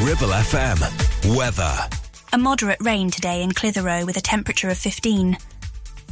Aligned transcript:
Ribble 0.00 0.28
FM. 0.28 1.36
Weather. 1.36 1.74
A 2.32 2.38
moderate 2.38 2.80
rain 2.82 3.10
today 3.10 3.42
in 3.42 3.52
Clitheroe 3.52 4.04
with 4.04 4.18
a 4.18 4.20
temperature 4.20 4.68
of 4.68 4.76
15. 4.76 5.38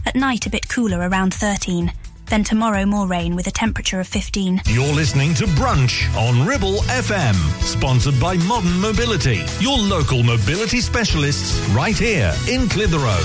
At 0.06 0.16
night, 0.16 0.46
a 0.46 0.50
bit 0.50 0.68
cooler 0.70 1.06
around 1.06 1.34
13. 1.34 1.92
Then 2.26 2.44
tomorrow, 2.44 2.86
more 2.86 3.06
rain 3.06 3.36
with 3.36 3.46
a 3.46 3.50
temperature 3.50 4.00
of 4.00 4.08
15. 4.08 4.62
You're 4.66 4.94
listening 4.94 5.34
to 5.34 5.44
Brunch 5.44 6.08
on 6.16 6.46
Ribble 6.46 6.78
FM, 6.88 7.34
sponsored 7.60 8.18
by 8.18 8.38
Modern 8.38 8.80
Mobility, 8.80 9.44
your 9.60 9.76
local 9.76 10.22
mobility 10.22 10.80
specialists 10.80 11.60
right 11.68 11.96
here 11.96 12.34
in 12.48 12.68
Clitheroe. 12.70 13.20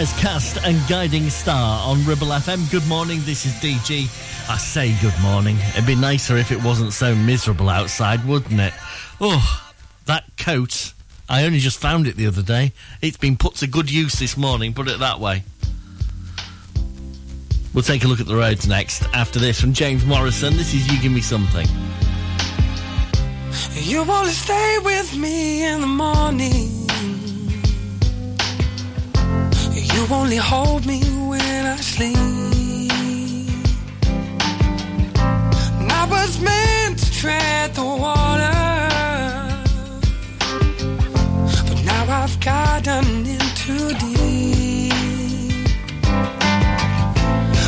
There's 0.00 0.18
Cast 0.18 0.56
and 0.64 0.80
Guiding 0.88 1.28
Star 1.28 1.86
on 1.86 2.02
Ribble 2.06 2.28
FM. 2.28 2.70
Good 2.70 2.86
morning, 2.88 3.20
this 3.24 3.44
is 3.44 3.52
DG. 3.56 4.04
I 4.48 4.56
say 4.56 4.96
good 5.02 5.12
morning. 5.20 5.58
It'd 5.74 5.84
be 5.84 5.94
nicer 5.94 6.38
if 6.38 6.50
it 6.50 6.64
wasn't 6.64 6.94
so 6.94 7.14
miserable 7.14 7.68
outside, 7.68 8.26
wouldn't 8.26 8.58
it? 8.58 8.72
Oh, 9.20 9.62
that 10.06 10.24
coat. 10.38 10.94
I 11.28 11.44
only 11.44 11.58
just 11.58 11.78
found 11.78 12.06
it 12.06 12.16
the 12.16 12.26
other 12.26 12.40
day. 12.40 12.72
It's 13.02 13.18
been 13.18 13.36
put 13.36 13.56
to 13.56 13.66
good 13.66 13.90
use 13.90 14.14
this 14.14 14.38
morning, 14.38 14.72
put 14.72 14.88
it 14.88 15.00
that 15.00 15.20
way. 15.20 15.42
We'll 17.74 17.84
take 17.84 18.02
a 18.02 18.08
look 18.08 18.20
at 18.20 18.26
the 18.26 18.36
roads 18.36 18.66
next. 18.66 19.02
After 19.12 19.38
this, 19.38 19.60
from 19.60 19.74
James 19.74 20.06
Morrison, 20.06 20.56
this 20.56 20.72
is 20.72 20.90
You 20.90 20.98
Give 21.02 21.12
Me 21.12 21.20
Something. 21.20 21.66
You 23.74 24.04
wanna 24.04 24.30
stay 24.30 24.78
with 24.82 25.14
me 25.14 25.66
in 25.66 25.82
the 25.82 25.86
morning. 25.86 26.79
You 30.00 30.06
only 30.14 30.36
hold 30.36 30.86
me 30.86 31.02
when 31.28 31.66
I 31.66 31.76
sleep. 31.76 32.16
I 35.90 36.06
was 36.08 36.40
meant 36.40 36.98
to 37.00 37.12
tread 37.12 37.74
the 37.74 37.84
water, 37.84 38.60
but 41.68 41.84
now 41.84 42.22
I've 42.22 42.40
gotten 42.40 43.26
in 43.26 43.44
too 43.62 43.88
deep. 44.00 45.68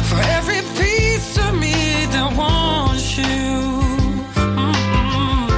For 0.09 0.21
every 0.39 0.63
piece 0.81 1.37
of 1.37 1.53
me 1.61 2.07
that 2.13 2.33
wants 2.35 3.19
you, 3.19 3.51
mm 4.37 4.57
-mm, 4.57 5.51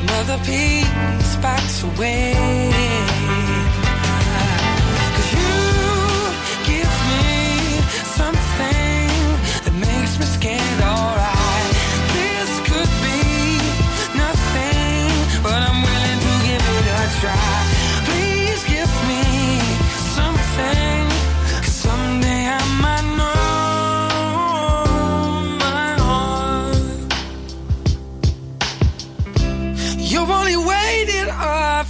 another 0.00 0.38
piece 0.48 1.36
backs 1.42 1.82
away. 1.84 2.55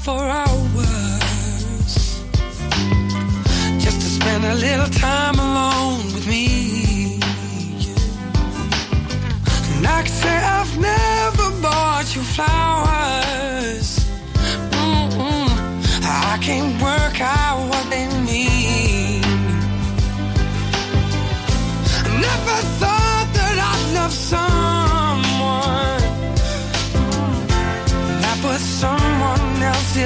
For 0.06 0.22
hours 0.22 1.94
just 3.76 4.00
to 4.00 4.08
spend 4.18 4.44
a 4.44 4.54
little 4.54 4.86
time 4.86 5.34
alone 5.34 5.98
with 6.14 6.28
me. 6.28 7.18
And 9.74 9.84
I 9.84 10.02
can 10.04 10.14
say 10.22 10.36
I've 10.56 10.74
never 10.78 11.60
bought 11.60 12.14
you 12.14 12.22
flowers. 12.22 13.05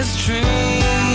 Else's 0.01 0.25
dream. 0.25 1.10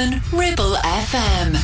Ribble 0.00 0.76
FM. 0.76 1.56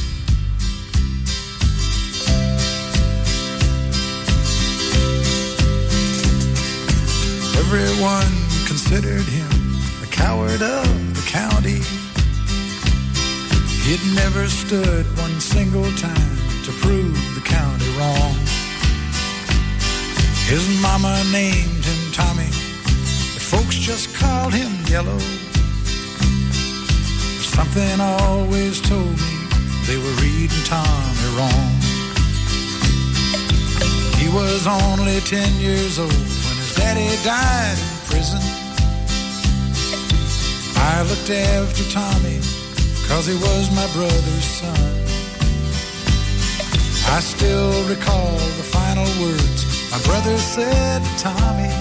Everyone 7.56 8.26
considered 8.66 9.24
him 9.24 9.48
the 10.02 10.08
coward 10.10 10.60
of 10.60 11.14
the 11.16 11.24
county. 11.26 11.80
He'd 13.86 14.04
never 14.14 14.46
stood 14.48 15.06
one 15.16 15.40
single 15.40 15.90
time 15.92 16.36
to 16.64 16.72
prove 16.82 17.16
the 17.34 17.40
county 17.42 17.88
wrong. 17.96 18.34
His 20.44 20.68
mama 20.82 21.24
named 21.32 21.86
him 21.86 22.12
Tommy, 22.12 22.50
The 23.32 23.40
folks 23.40 23.76
just 23.76 24.14
called 24.14 24.52
him 24.52 24.84
Yellow 24.84 25.35
Something 27.56 28.00
always 28.00 28.82
told 28.82 29.16
me 29.16 29.34
they 29.86 29.96
were 29.96 30.16
reading 30.20 30.62
Tommy 30.64 31.28
wrong. 31.36 31.72
He 34.20 34.28
was 34.28 34.66
only 34.66 35.20
10 35.20 35.54
years 35.54 35.98
old 35.98 36.12
when 36.12 36.56
his 36.60 36.74
daddy 36.76 37.08
died 37.24 37.78
in 37.78 37.96
prison. 38.12 38.42
I 40.76 41.00
looked 41.08 41.30
after 41.30 41.84
Tommy 41.90 42.40
cause 43.08 43.26
he 43.26 43.36
was 43.40 43.64
my 43.74 43.88
brother's 43.96 44.44
son. 44.60 45.06
I 47.08 47.20
still 47.20 47.72
recall 47.88 48.36
the 48.60 48.66
final 48.68 49.08
words 49.24 49.90
my 49.90 50.02
brother 50.02 50.36
said 50.36 51.02
to 51.02 51.12
Tommy. 51.24 51.72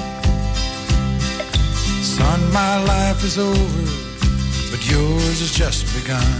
Son, 2.01 2.39
my 2.53 2.82
life 2.86 3.22
is 3.25 3.38
over, 3.38 3.95
yours 4.96 5.40
has 5.44 5.52
just 5.52 5.84
begun. 5.98 6.40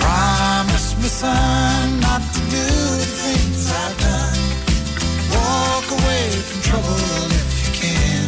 Promise 0.00 0.88
me, 1.00 1.08
son, 1.08 2.00
not 2.06 2.22
to 2.34 2.40
do 2.56 2.66
the 3.02 3.10
things 3.22 3.62
I've 3.82 3.96
done. 4.08 4.40
Walk 5.36 5.86
away 5.98 6.24
from 6.48 6.58
trouble 6.68 7.28
if 7.40 7.48
you 7.62 7.70
can. 7.82 8.24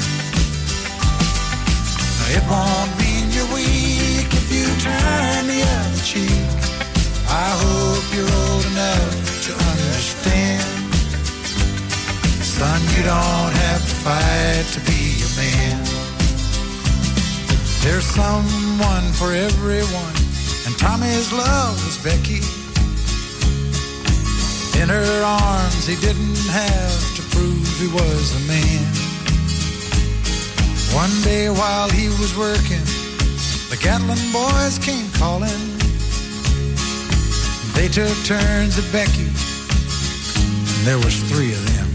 It 2.37 2.45
won't 2.51 2.93
mean 3.01 3.25
you're 3.37 3.51
weak 3.59 4.31
if 4.41 4.47
you 4.57 4.67
turn 4.89 5.43
the 5.53 5.61
other 5.77 6.03
cheek. 6.11 6.49
I 7.45 7.49
hope 7.65 8.07
you're 8.15 8.35
old 8.45 8.65
enough 8.73 9.17
to 9.47 9.53
understand. 9.73 10.69
Son, 12.55 12.81
you 12.95 13.03
don't 13.13 13.55
have 13.67 13.83
to 13.91 13.97
fight 14.05 14.67
to 14.75 14.81
be. 14.89 15.24
There's 17.85 18.07
someone 18.07 19.13
for 19.13 19.35
everyone, 19.35 20.17
and 20.65 20.73
Tommy's 20.79 21.31
love 21.35 21.77
was 21.85 21.99
Becky. 22.03 22.41
In 24.81 24.89
her 24.89 25.23
arms, 25.23 25.87
he 25.87 25.95
didn't 25.97 26.49
have 26.49 27.17
to 27.17 27.23
prove 27.37 27.69
he 27.79 27.89
was 27.89 28.35
a 28.41 28.43
man. 28.49 28.89
One 30.97 31.13
day 31.25 31.51
while 31.51 31.91
he 31.91 32.09
was 32.09 32.35
working, 32.39 32.85
the 33.69 33.77
Gatlin 33.77 34.17
boys 34.33 34.79
came 34.79 35.11
calling. 35.21 35.63
They 37.75 37.89
took 37.89 38.17
turns 38.25 38.79
at 38.79 38.91
Becky, 38.93 39.29
and 40.73 40.87
there 40.87 40.99
was 40.99 41.21
three 41.29 41.53
of 41.53 41.63
them. 41.77 41.89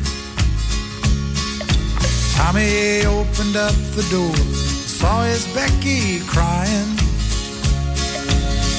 Tommy 2.37 3.05
opened 3.05 3.55
up 3.57 3.73
the 3.97 4.05
door, 4.11 4.58
saw 4.99 5.23
his 5.23 5.47
Becky 5.55 6.19
crying. 6.27 6.91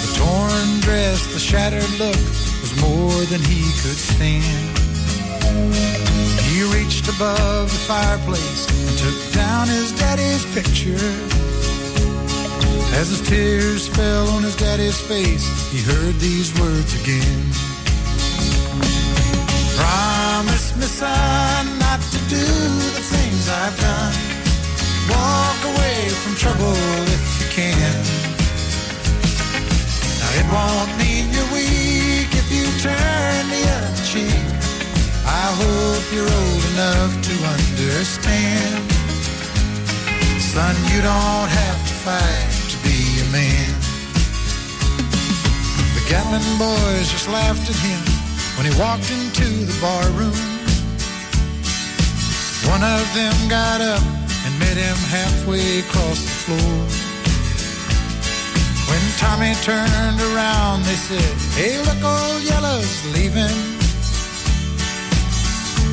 The 0.04 0.10
torn 0.20 0.68
dress, 0.80 1.32
the 1.32 1.38
shattered 1.40 1.92
look 1.98 2.22
was 2.60 2.72
more 2.78 3.24
than 3.32 3.40
he 3.40 3.62
could 3.80 4.00
stand. 4.12 4.68
He 6.44 6.60
reached 6.76 7.08
above 7.08 7.72
the 7.72 7.82
fireplace 7.88 8.62
and 8.68 8.98
took 8.98 9.18
down 9.32 9.68
his 9.68 9.92
daddy's 9.92 10.44
picture. 10.52 11.10
As 13.00 13.08
his 13.08 13.22
tears 13.26 13.88
fell 13.88 14.28
on 14.36 14.42
his 14.42 14.56
daddy's 14.56 15.00
face, 15.00 15.46
he 15.72 15.80
heard 15.80 16.16
these 16.16 16.52
words 16.60 16.92
again. 17.00 17.46
Promise 19.80 20.76
me, 20.76 20.84
son, 20.84 21.78
not 21.78 22.00
to 22.12 22.18
do 22.28 22.46
the 22.96 23.04
things 23.08 23.48
I've 23.48 23.80
done. 23.80 24.29
Walk 25.10 25.60
away 25.72 26.08
from 26.22 26.34
trouble 26.36 26.76
if 27.16 27.24
you 27.40 27.48
can. 27.50 27.96
Now 30.20 30.30
it 30.40 30.46
won't 30.54 30.92
mean 30.98 31.28
you're 31.34 31.50
weak 31.52 32.30
if 32.32 32.48
you 32.50 32.66
turn 32.78 33.42
the 33.54 33.62
other 33.76 34.04
cheek. 34.06 34.46
I 35.26 35.46
hope 35.62 36.04
you're 36.14 36.32
old 36.42 36.64
enough 36.74 37.12
to 37.28 37.34
understand. 37.54 38.82
Son, 40.40 40.74
you 40.90 41.00
don't 41.02 41.50
have 41.62 41.80
to 41.88 41.94
fight 42.06 42.50
to 42.72 42.76
be 42.82 42.98
a 43.22 43.26
man. 43.30 43.70
The 45.94 46.02
Gatlin 46.08 46.46
boys 46.58 47.10
just 47.10 47.28
laughed 47.28 47.70
at 47.70 47.78
him 47.78 48.00
when 48.56 48.66
he 48.66 48.78
walked 48.80 49.10
into 49.10 49.46
the 49.64 49.76
bar 49.80 50.04
room. 50.18 50.34
One 52.68 52.82
of 52.82 53.14
them 53.14 53.48
got 53.48 53.80
up 53.80 54.19
met 54.74 54.84
him 54.84 54.96
halfway 55.10 55.80
across 55.80 56.20
the 56.22 56.36
floor. 56.46 56.78
When 58.88 59.02
Tommy 59.18 59.54
turned 59.66 60.20
around, 60.30 60.84
they 60.84 60.94
said, 60.94 61.34
Hey, 61.58 61.78
look, 61.86 62.02
old 62.04 62.42
Yellow's 62.42 63.02
leaving. 63.14 63.58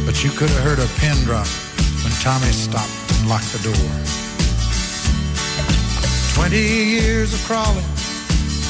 But 0.06 0.24
you 0.24 0.30
could 0.30 0.50
have 0.50 0.64
heard 0.64 0.80
a 0.80 0.90
pin 1.00 1.18
drop 1.26 1.48
when 2.04 2.14
Tommy 2.22 2.52
stopped 2.54 2.94
and 3.18 3.30
locked 3.30 3.52
the 3.56 3.62
door. 3.66 3.90
Twenty 6.36 6.62
years 6.98 7.34
of 7.34 7.42
crawling 7.50 7.90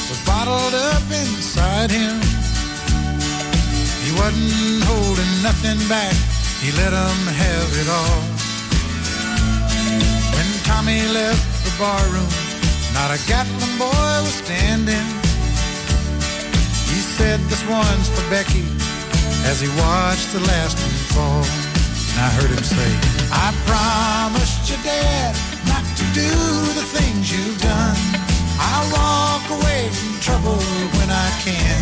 was 0.08 0.20
bottled 0.24 0.74
up 0.92 1.04
inside 1.22 1.90
him. 1.90 2.16
He 4.04 4.10
wasn't 4.16 4.84
holding 4.88 5.32
nothing 5.42 5.80
back, 5.86 6.16
he 6.62 6.72
let 6.80 6.92
'em 6.94 7.20
have 7.44 7.70
it 7.82 7.88
all. 7.90 8.47
Tommy 10.68 11.00
left 11.08 11.64
the 11.64 11.72
barroom, 11.80 12.28
not 12.92 13.08
a 13.08 13.18
Gatlin 13.24 13.72
boy 13.80 14.14
was 14.20 14.36
standing. 14.44 15.08
He 16.92 17.00
said, 17.16 17.40
This 17.48 17.64
one's 17.64 18.08
for 18.12 18.24
Becky, 18.28 18.68
as 19.48 19.64
he 19.64 19.68
watched 19.80 20.30
the 20.36 20.44
last 20.44 20.76
one 20.76 21.00
fall. 21.16 21.44
And 22.12 22.18
I 22.20 22.28
heard 22.36 22.52
him 22.52 22.62
say, 22.62 22.90
I 23.32 23.48
promised 23.64 24.68
your 24.68 24.82
dad 24.84 25.32
not 25.72 25.84
to 26.00 26.04
do 26.12 26.32
the 26.76 26.86
things 26.96 27.32
you've 27.32 27.60
done. 27.62 27.96
I'll 28.60 28.88
walk 28.92 29.44
away 29.58 29.88
from 29.88 30.20
trouble 30.20 30.60
when 31.00 31.08
I 31.08 31.30
can. 31.48 31.80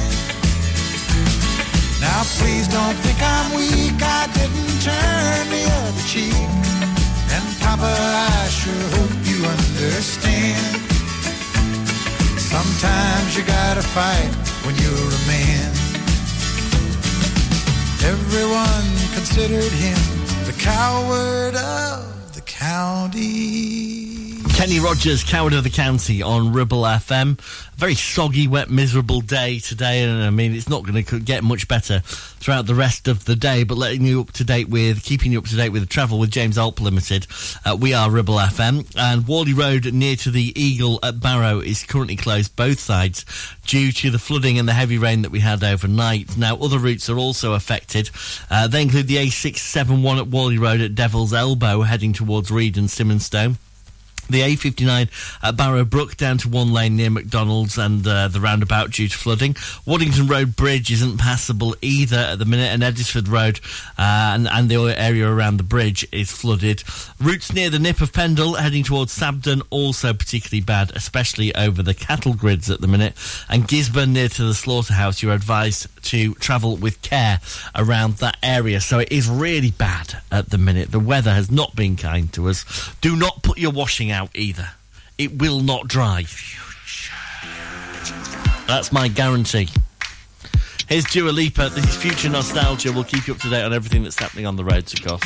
Now 2.01 2.23
please 2.39 2.69
don't 2.69 2.99
think 3.03 3.19
I'm 3.21 3.51
weak, 3.59 3.99
I 3.99 4.31
didn't 4.39 4.79
turn 4.79 5.43
the 5.51 5.65
other 5.75 6.07
cheek. 6.07 6.76
And 7.35 7.45
Papa, 7.61 7.93
I 7.93 8.49
sure 8.49 8.87
hope 8.97 9.17
you 9.31 9.39
understand. 9.45 10.83
Sometimes 12.39 13.37
you 13.37 13.45
gotta 13.45 13.83
fight 13.83 14.33
when 14.65 14.75
you're 14.83 15.11
a 15.21 15.23
man. 15.27 15.71
Everyone 18.13 18.89
considered 19.15 19.73
him 19.73 20.01
the 20.47 20.55
coward 20.59 21.57
of 21.57 22.35
the 22.35 22.41
county. 22.43 23.96
Kenny 24.57 24.81
Rogers, 24.81 25.23
Coward 25.23 25.53
of 25.53 25.65
the 25.65 25.71
County 25.71 26.23
on 26.23 26.55
Ribble 26.55 26.81
FM. 26.81 27.39
A 27.39 27.77
very 27.77 27.95
soggy, 27.95 28.49
wet, 28.49 28.71
miserable 28.71 29.21
day 29.21 29.59
today, 29.59 30.03
and 30.03 30.23
I 30.23 30.31
mean, 30.31 30.55
it's 30.55 30.67
not 30.67 30.83
going 30.83 31.05
to 31.05 31.21
get 31.21 31.45
much 31.45 31.69
better 31.69 32.01
throughout 32.01 32.67
the 32.67 32.75
rest 32.75 33.07
of 33.07 33.27
the 33.27 33.37
day, 33.37 33.65
but 33.65 33.77
letting 33.77 34.07
you 34.07 34.23
up 34.23 34.33
to 34.33 34.45
date 34.45 34.71
with, 34.71 35.05
keeping 35.05 35.31
you 35.31 35.41
up 35.41 35.45
to 35.45 35.57
date 35.57 35.69
with 35.69 35.83
the 35.83 35.87
travel 35.87 36.19
with 36.19 36.31
James 36.31 36.57
Alp 36.57 36.81
Limited. 36.81 37.27
Uh, 37.67 37.77
we 37.79 37.93
are 37.93 38.11
Ribble 38.11 38.37
FM, 38.37 38.91
and 38.97 39.29
Whalley 39.29 39.53
Road 39.53 39.93
near 39.93 40.17
to 40.17 40.31
the 40.31 40.59
Eagle 40.59 41.01
at 41.03 41.21
Barrow 41.21 41.61
is 41.61 41.85
currently 41.85 42.17
closed 42.17 42.57
both 42.57 42.81
sides 42.81 43.27
due 43.67 43.93
to 43.93 44.11
the 44.11 44.19
flooding 44.19 44.59
and 44.59 44.67
the 44.67 44.73
heavy 44.73 44.97
rain 44.97 45.21
that 45.21 45.31
we 45.31 45.41
had 45.41 45.63
overnight. 45.63 46.39
Now, 46.39 46.57
other 46.57 46.79
routes 46.79 47.11
are 47.11 47.19
also 47.19 47.53
affected. 47.53 48.09
Uh, 48.51 48.69
they 48.69 48.81
include 48.81 49.07
the 49.07 49.17
A671 49.17 50.19
at 50.19 50.29
Whalley 50.29 50.57
Road 50.57 50.81
at 50.81 50.95
Devil's 50.95 51.35
Elbow, 51.35 51.83
heading 51.83 52.15
towards 52.15 52.51
Read 52.51 52.79
and 52.79 52.91
Simonstone. 52.91 53.59
The 54.29 54.41
A59 54.41 55.09
at 55.43 55.57
Barrow 55.57 55.85
Brook 55.85 56.17
down 56.17 56.39
to 56.39 56.49
one 56.49 56.73
lane 56.73 56.97
near 56.97 57.11
McDonald's 57.11 57.79
and 57.79 58.07
uh, 58.07 58.29
the 58.29 58.41
roundabout 58.41 58.91
due 58.91 59.09
to 59.09 59.17
flooding. 59.17 59.57
Waddington 59.85 60.27
Road 60.27 60.57
Bridge 60.57 60.91
isn't 60.91 61.19
passable 61.19 61.77
either 61.83 62.17
at 62.17 62.39
the 62.39 62.45
minute, 62.45 62.73
and 62.73 62.83
Edisford 62.83 63.29
Road 63.29 63.61
uh, 63.99 64.33
and, 64.35 64.49
and 64.49 64.69
the 64.69 64.77
area 64.99 65.29
around 65.29 65.57
the 65.57 65.63
bridge 65.63 66.07
is 66.13 66.31
flooded. 66.31 66.83
Routes 67.21 67.53
near 67.53 67.71
the 67.71 67.79
Nick 67.79 68.01
of 68.01 68.13
Pendle 68.13 68.55
heading 68.55 68.85
towards 68.85 69.17
Sabden 69.17 69.63
also 69.71 70.13
particularly 70.13 70.63
bad, 70.63 70.93
especially 70.95 71.55
over 71.55 71.83
the 71.83 71.95
cattle 71.95 72.35
grids 72.35 72.71
at 72.71 72.81
the 72.81 72.89
minute. 72.89 73.15
And 73.49 73.67
Gisburn 73.69 74.11
near 74.11 74.29
to 74.29 74.45
the 74.45 74.55
slaughterhouse, 74.55 75.23
you're 75.23 75.35
advised 75.35 75.89
to 76.07 76.35
travel 76.35 76.77
with 76.77 77.03
care 77.03 77.41
around 77.75 78.15
that 78.15 78.37
area. 78.43 78.81
So 78.81 78.99
it 78.99 79.13
is 79.13 79.29
really 79.29 79.71
bad 79.71 80.19
at 80.31 80.51
the 80.51 80.59
minute. 80.59 80.91
The 80.91 81.01
weather 81.01 81.33
has 81.33 81.51
not 81.51 81.75
been 81.77 81.97
kind 81.97 82.33
to 82.35 82.49
us. 82.49 82.65
Do 83.01 83.17
not 83.17 83.43
put 83.43 83.59
your 83.59 83.73
washing 83.73 84.11
out 84.11 84.16
either. 84.35 84.71
It 85.19 85.39
will 85.39 85.61
not 85.61 85.89
dry. 85.89 86.25
That's 88.67 88.93
my 88.93 89.09
guarantee. 89.09 89.69
Here's 90.89 91.05
Dua 91.05 91.31
Lipa. 91.31 91.69
This 91.71 91.85
is 91.85 91.97
Future 91.97 92.29
Nostalgia. 92.29 92.93
We'll 92.93 93.05
keep 93.05 93.27
you 93.27 93.35
up 93.35 93.41
to 93.41 93.51
date 93.51 93.63
on 93.63 93.73
everything 93.73 94.03
that's 94.03 94.19
happening 94.19 94.47
on 94.47 94.57
the 94.57 94.65
roads, 94.65 94.93
of 94.95 95.03
course. 95.05 95.23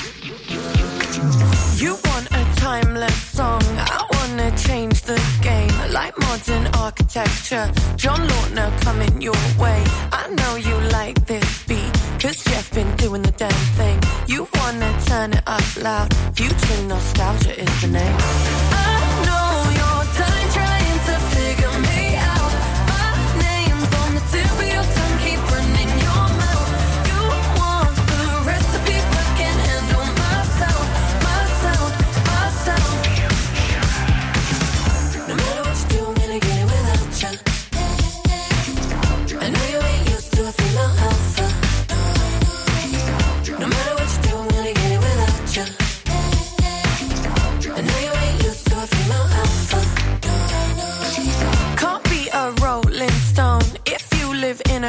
You 1.80 1.98
want 2.04 2.26
a 2.32 2.44
timeless 2.56 3.14
song. 3.14 3.62
I 3.62 4.06
wanna 4.12 4.56
change 4.56 5.02
the 5.02 5.20
game. 5.42 5.70
Like 5.92 6.18
modern 6.18 6.66
architecture. 6.78 7.70
John 7.96 8.20
Lautner 8.20 8.70
coming 8.82 9.20
your 9.20 9.40
way. 9.58 9.84
I 10.12 10.28
know 10.28 10.56
you 10.56 10.76
like 10.90 11.26
this 11.26 11.64
beat. 11.64 11.92
Cause 12.20 12.42
Jeff 12.44 12.72
been 12.72 12.94
doing 12.96 13.22
the 13.22 13.32
damn 13.32 13.64
thing. 13.78 13.98
You 14.26 14.48
wanna 14.54 14.92
turn 15.06 15.32
it 15.32 15.42
up 15.46 15.76
loud. 15.82 16.14
Future 16.34 16.82
nostalgia 16.84 17.60
is 17.60 17.80
the 17.80 17.88
name. 17.88 18.16
I 18.18 18.79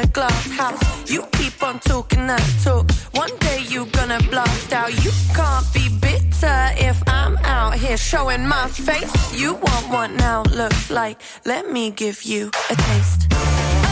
a 0.02 0.06
glass 0.08 0.50
house. 0.50 1.10
You 1.10 1.22
keep 1.32 1.62
on 1.62 1.78
talking 1.80 2.26
that 2.26 2.44
talk. 2.62 2.90
One 3.12 3.34
day 3.38 3.60
you 3.68 3.86
gonna 3.86 4.20
blast 4.30 4.72
out. 4.72 4.92
You 5.04 5.10
can't 5.34 5.66
be 5.72 5.88
bitter 6.00 6.70
if 6.76 7.02
I'm 7.06 7.36
out 7.38 7.74
here 7.74 7.96
showing 7.96 8.46
my 8.46 8.68
face. 8.68 9.14
You 9.34 9.54
want 9.54 9.88
what 9.90 10.10
now 10.10 10.42
looks 10.42 10.90
like. 10.90 11.20
Let 11.44 11.70
me 11.70 11.90
give 11.90 12.22
you 12.22 12.50
a 12.70 12.74
taste. 12.74 13.91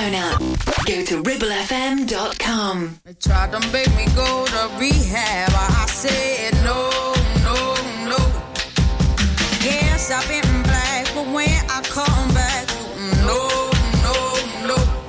smartphone 0.00 0.14
app. 0.14 0.40
Go 0.86 1.04
to 1.04 1.22
ribblefm.com. 1.22 3.00
They 3.04 3.14
tried 3.14 3.52
to 3.52 3.60
make 3.72 3.94
me 3.96 4.06
go 4.14 4.46
to 4.46 4.70
rehab. 4.78 5.50
I 5.54 5.86
said 5.86 6.54
no, 6.64 6.90
no, 7.44 7.74
no. 8.08 8.18
Yes, 9.62 10.10
I've 10.10 10.26
been 10.28 10.62
black, 10.62 11.06
but 11.14 11.26
when 11.32 11.48
I 11.48 11.82
come 11.82 12.34
back, 12.34 12.68
no, 13.26 13.70
no, 14.02 14.66
no. 14.66 15.00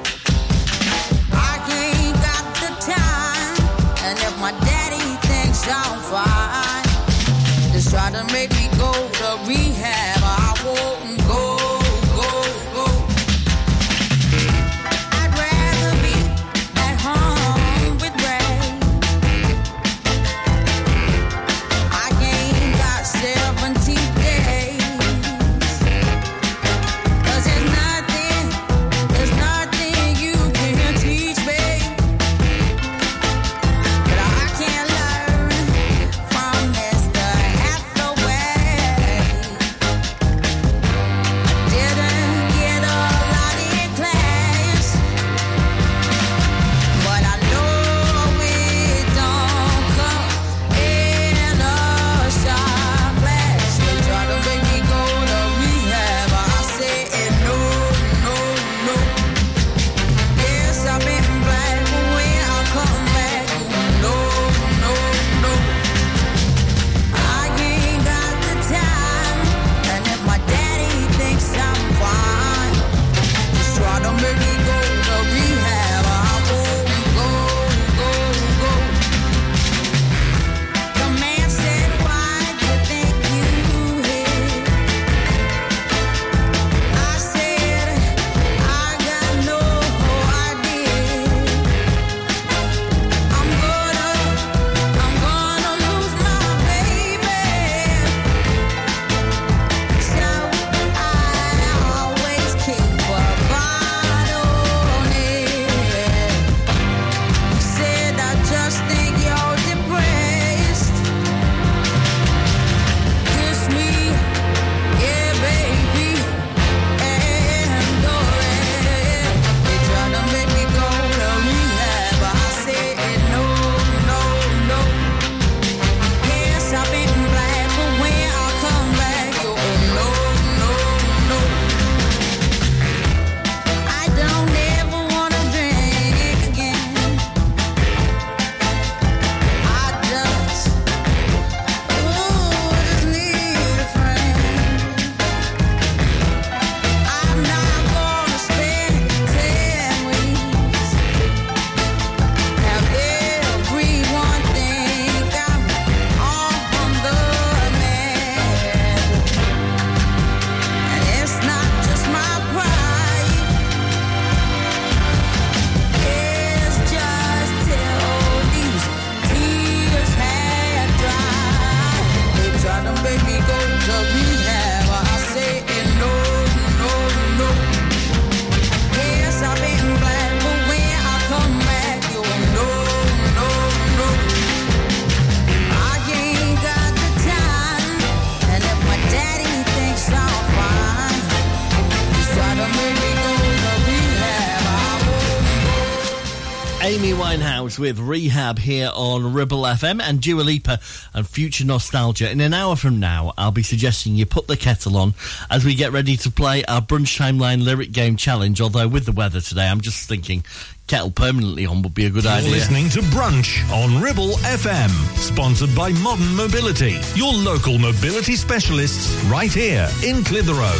Winehouse 197.71 197.79
with 197.79 197.99
Rehab 197.99 198.60
here 198.60 198.91
on 198.93 199.34
Ribble 199.34 199.63
FM 199.63 200.01
and 200.01 200.21
Dua 200.21 200.41
Lipa 200.41 200.79
and 201.13 201.27
Future 201.27 201.65
Nostalgia. 201.65 202.29
In 202.29 202.41
an 202.41 202.53
hour 202.53 202.75
from 202.75 202.99
now, 202.99 203.34
I'll 203.38 203.51
be 203.51 203.63
suggesting 203.63 204.15
you 204.15 204.25
put 204.25 204.47
the 204.47 204.57
kettle 204.57 204.97
on 204.97 205.13
as 205.49 205.63
we 205.63 205.75
get 205.75 205.91
ready 205.91 206.17
to 206.17 206.31
play 206.31 206.63
our 206.65 206.81
Brunch 206.81 207.17
Timeline 207.19 207.63
Lyric 207.63 207.91
Game 207.91 208.15
Challenge. 208.15 208.60
Although 208.62 208.88
with 208.88 209.05
the 209.05 209.12
weather 209.12 209.41
today, 209.41 209.67
I'm 209.67 209.81
just 209.81 210.07
thinking 210.07 210.43
kettle 210.88 211.12
permanently 211.12 211.65
on 211.65 211.81
would 211.84 211.93
be 211.93 212.05
a 212.05 212.10
good 212.10 212.23
You're 212.23 212.34
idea. 212.34 212.51
listening 212.51 212.89
to 212.89 212.99
Brunch 213.01 213.69
on 213.71 214.01
Ribble 214.01 214.36
FM, 214.43 214.89
sponsored 215.17 215.73
by 215.75 215.91
Modern 216.01 216.36
Mobility, 216.36 216.99
your 217.15 217.34
local 217.34 217.77
mobility 217.77 218.36
specialists 218.36 219.13
right 219.25 219.51
here 219.51 219.89
in 220.03 220.23
Clitheroe. 220.23 220.77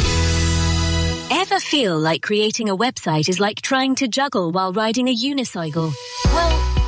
Ever 1.30 1.58
feel 1.60 1.98
like 1.98 2.22
creating 2.22 2.68
a 2.68 2.76
website 2.76 3.28
is 3.28 3.40
like 3.40 3.62
trying 3.62 3.94
to 3.96 4.06
juggle 4.06 4.50
while 4.52 4.72
riding 4.72 5.08
a 5.08 5.16
unicycle? 5.16 5.92
Well, 6.26 6.71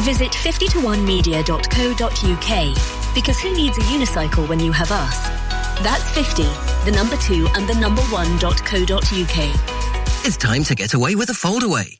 Visit 0.00 0.32
50to1media.co.uk 0.32 3.14
because 3.14 3.40
who 3.40 3.52
needs 3.52 3.78
a 3.78 3.82
unicycle 3.82 4.48
when 4.48 4.58
you 4.60 4.72
have 4.72 4.90
us? 4.90 5.28
That's 5.80 6.08
50, 6.10 6.42
the 6.84 6.92
number 6.94 7.16
2 7.16 7.48
and 7.54 7.68
the 7.68 7.74
number 7.74 8.02
1.co.uk. 8.02 10.26
It's 10.26 10.36
time 10.36 10.64
to 10.64 10.74
get 10.74 10.94
away 10.94 11.14
with 11.14 11.30
a 11.30 11.34
foldaway. 11.34 11.99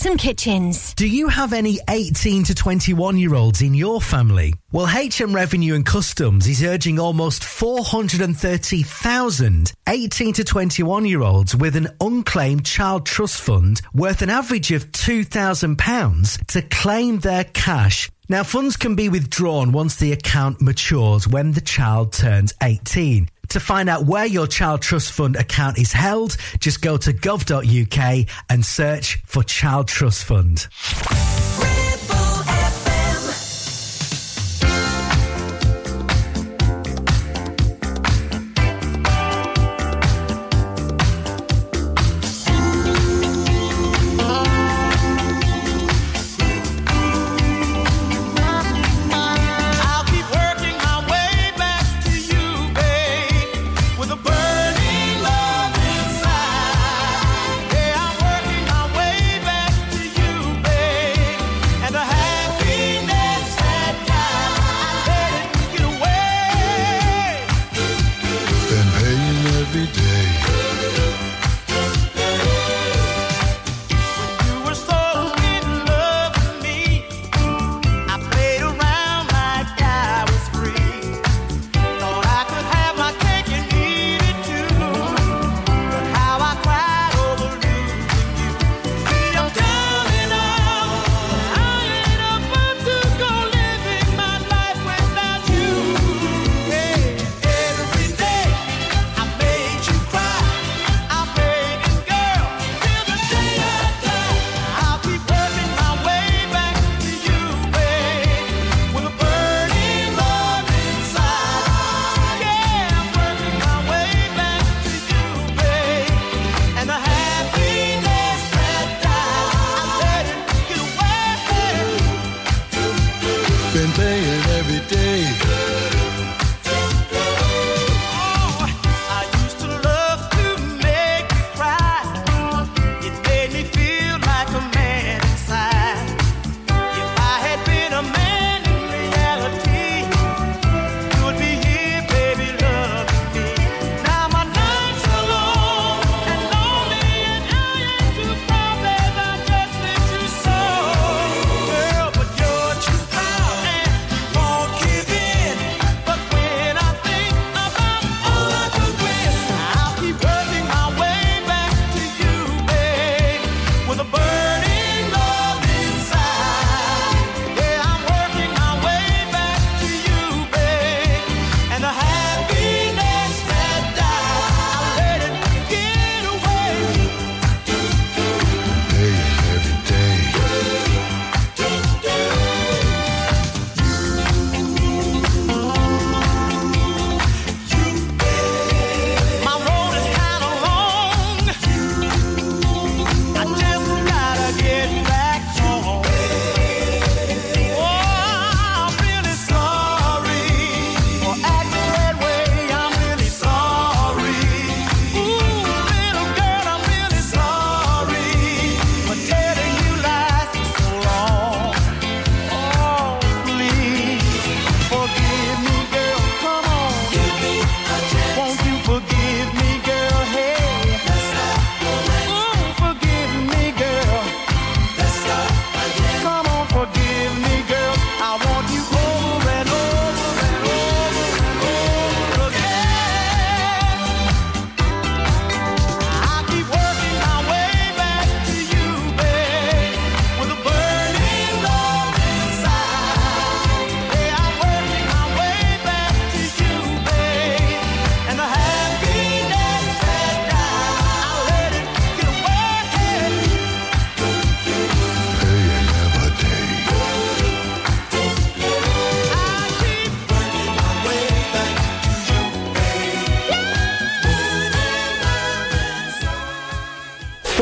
Some 0.00 0.16
kitchens. 0.16 0.94
Do 0.94 1.06
you 1.06 1.28
have 1.28 1.52
any 1.52 1.78
18 1.90 2.44
to 2.44 2.54
21 2.54 3.18
year 3.18 3.34
olds 3.34 3.60
in 3.60 3.74
your 3.74 4.00
family? 4.00 4.54
Well, 4.72 4.86
HM 4.86 5.34
Revenue 5.34 5.74
and 5.74 5.84
Customs 5.84 6.46
is 6.46 6.64
urging 6.64 6.98
almost 6.98 7.44
430,000 7.44 9.74
18 9.86 10.32
to 10.32 10.42
21 10.42 11.04
year 11.04 11.20
olds 11.20 11.54
with 11.54 11.76
an 11.76 11.88
unclaimed 12.00 12.64
child 12.64 13.04
trust 13.04 13.42
fund 13.42 13.82
worth 13.92 14.22
an 14.22 14.30
average 14.30 14.72
of 14.72 14.90
£2,000 14.90 16.46
to 16.46 16.62
claim 16.62 17.18
their 17.18 17.44
cash 17.44 18.08
now, 18.30 18.44
funds 18.44 18.76
can 18.76 18.94
be 18.94 19.08
withdrawn 19.08 19.72
once 19.72 19.96
the 19.96 20.12
account 20.12 20.62
matures 20.62 21.26
when 21.26 21.50
the 21.50 21.60
child 21.60 22.12
turns 22.12 22.54
18. 22.62 23.28
To 23.50 23.58
find 23.58 23.88
out 23.88 24.06
where 24.06 24.26
your 24.26 24.46
child 24.46 24.80
trust 24.80 25.10
fund 25.10 25.34
account 25.34 25.76
is 25.76 25.92
held, 25.92 26.36
just 26.60 26.82
go 26.82 26.96
to 26.96 27.12
gov.uk 27.12 28.26
and 28.48 28.64
search 28.64 29.20
for 29.26 29.42
Child 29.42 29.88
Trust 29.88 30.24
Fund. 30.24 30.68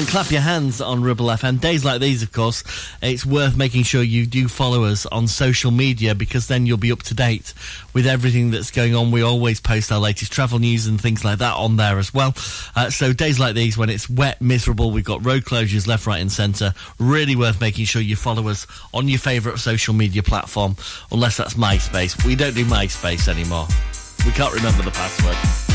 and 0.00 0.08
clap 0.08 0.30
your 0.30 0.40
hands 0.40 0.80
on 0.80 1.02
Ribble 1.02 1.26
FM. 1.26 1.60
Days 1.60 1.84
like 1.84 2.00
these, 2.00 2.22
of 2.22 2.32
course, 2.32 2.64
it's 3.02 3.26
worth 3.26 3.54
making 3.54 3.82
sure 3.82 4.02
you 4.02 4.24
do 4.24 4.48
follow 4.48 4.84
us 4.84 5.04
on 5.04 5.28
social 5.28 5.70
media 5.70 6.14
because 6.14 6.48
then 6.48 6.64
you'll 6.64 6.78
be 6.78 6.90
up 6.90 7.02
to 7.02 7.14
date 7.14 7.52
with 7.92 8.06
everything 8.06 8.50
that's 8.50 8.70
going 8.70 8.94
on. 8.94 9.10
We 9.10 9.20
always 9.20 9.60
post 9.60 9.92
our 9.92 9.98
latest 10.00 10.32
travel 10.32 10.58
news 10.58 10.86
and 10.86 10.98
things 10.98 11.22
like 11.22 11.40
that 11.40 11.54
on 11.54 11.76
there 11.76 11.98
as 11.98 12.14
well. 12.14 12.32
Uh, 12.74 12.88
so 12.88 13.12
days 13.12 13.38
like 13.38 13.54
these, 13.54 13.76
when 13.76 13.90
it's 13.90 14.08
wet, 14.08 14.40
miserable, 14.40 14.90
we've 14.90 15.04
got 15.04 15.24
road 15.24 15.44
closures 15.44 15.86
left, 15.86 16.06
right, 16.06 16.20
and 16.20 16.32
centre. 16.32 16.72
Really 16.98 17.36
worth 17.36 17.60
making 17.60 17.84
sure 17.84 18.00
you 18.00 18.16
follow 18.16 18.48
us 18.48 18.66
on 18.94 19.06
your 19.06 19.18
favourite 19.18 19.58
social 19.58 19.92
media 19.92 20.22
platform, 20.22 20.76
unless 21.12 21.36
that's 21.36 21.54
MySpace. 21.54 22.24
We 22.24 22.36
don't 22.36 22.54
do 22.54 22.64
MySpace 22.64 23.28
anymore. 23.28 23.66
We 24.24 24.32
can't 24.32 24.54
remember 24.54 24.82
the 24.82 24.92
password. 24.92 25.69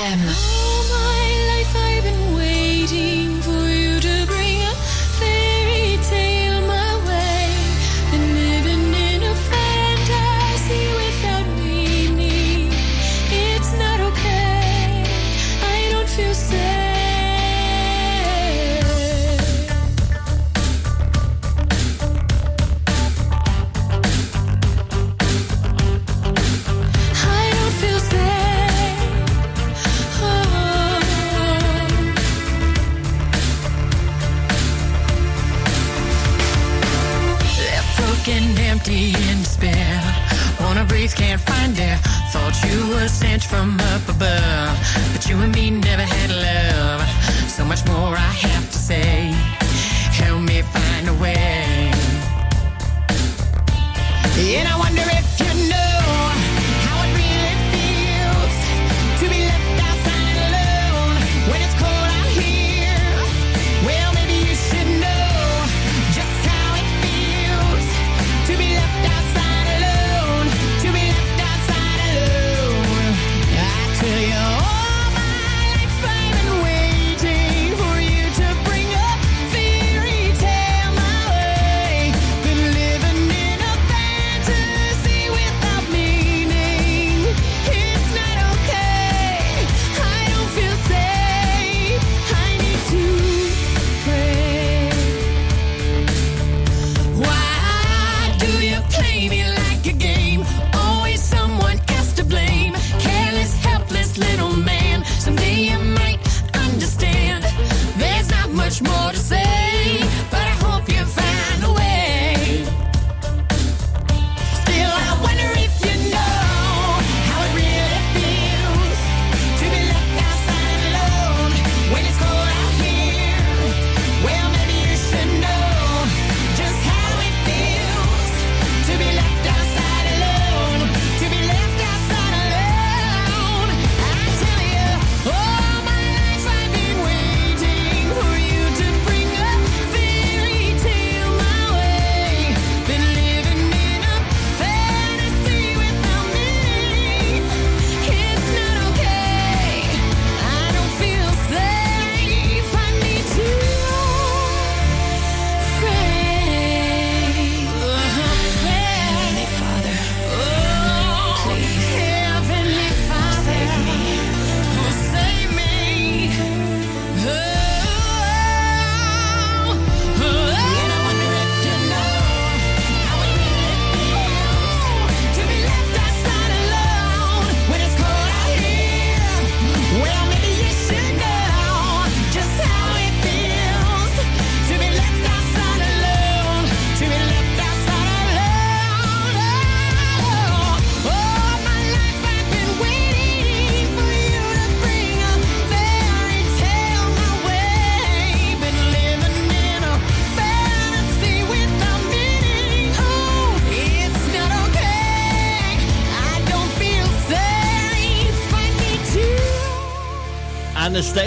ZFM. 0.00 0.49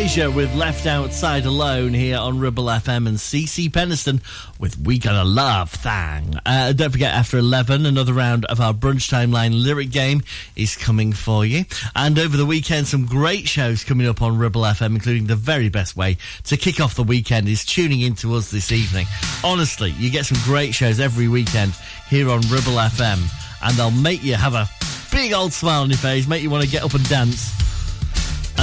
With 0.03 0.53
Left 0.53 0.85
Outside 0.85 1.45
Alone 1.45 1.93
here 1.93 2.17
on 2.17 2.37
Ribble 2.37 2.65
FM 2.65 3.07
and 3.07 3.17
CeCe 3.17 3.71
Peniston 3.71 4.21
with 4.59 4.77
We 4.77 4.99
Gotta 4.99 5.23
Love 5.23 5.71
Thang. 5.71 6.35
Uh, 6.45 6.73
don't 6.73 6.91
forget, 6.91 7.13
after 7.13 7.37
11, 7.37 7.85
another 7.85 8.11
round 8.11 8.43
of 8.45 8.59
our 8.59 8.73
Brunch 8.73 9.09
Timeline 9.09 9.63
lyric 9.63 9.91
game 9.91 10.21
is 10.57 10.75
coming 10.75 11.13
for 11.13 11.45
you. 11.45 11.63
And 11.95 12.19
over 12.19 12.35
the 12.35 12.45
weekend, 12.45 12.87
some 12.87 13.05
great 13.05 13.47
shows 13.47 13.85
coming 13.85 14.05
up 14.05 14.21
on 14.21 14.37
Ribble 14.37 14.63
FM, 14.63 14.87
including 14.87 15.27
the 15.27 15.37
very 15.37 15.69
best 15.69 15.95
way 15.95 16.17
to 16.43 16.57
kick 16.57 16.81
off 16.81 16.95
the 16.95 17.03
weekend 17.03 17.47
is 17.47 17.65
tuning 17.65 18.01
in 18.01 18.13
to 18.15 18.35
us 18.35 18.51
this 18.51 18.73
evening. 18.73 19.07
Honestly, 19.41 19.91
you 19.91 20.11
get 20.11 20.25
some 20.25 20.37
great 20.43 20.75
shows 20.75 20.99
every 20.99 21.29
weekend 21.29 21.73
here 22.09 22.29
on 22.29 22.41
Ribble 22.41 22.73
FM, 22.73 23.19
and 23.63 23.77
they'll 23.77 23.89
make 23.89 24.21
you 24.21 24.35
have 24.35 24.53
a 24.53 24.67
big 25.13 25.31
old 25.31 25.53
smile 25.53 25.83
on 25.83 25.89
your 25.89 25.97
face, 25.97 26.27
make 26.27 26.43
you 26.43 26.49
want 26.49 26.65
to 26.65 26.69
get 26.69 26.83
up 26.83 26.93
and 26.93 27.07
dance 27.07 27.62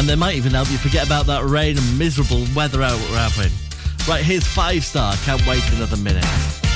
and 0.00 0.08
they 0.08 0.16
might 0.16 0.34
even 0.34 0.52
help 0.52 0.70
you 0.70 0.78
forget 0.78 1.04
about 1.06 1.26
that 1.26 1.44
rain 1.44 1.76
and 1.76 1.98
miserable 1.98 2.46
weather 2.56 2.82
out 2.82 2.98
we're 3.10 3.18
having. 3.18 3.52
Right, 4.08 4.24
here's 4.24 4.46
five 4.46 4.82
star. 4.82 5.14
Can't 5.24 5.46
wait 5.46 5.62
another 5.74 5.98
minute. 5.98 6.69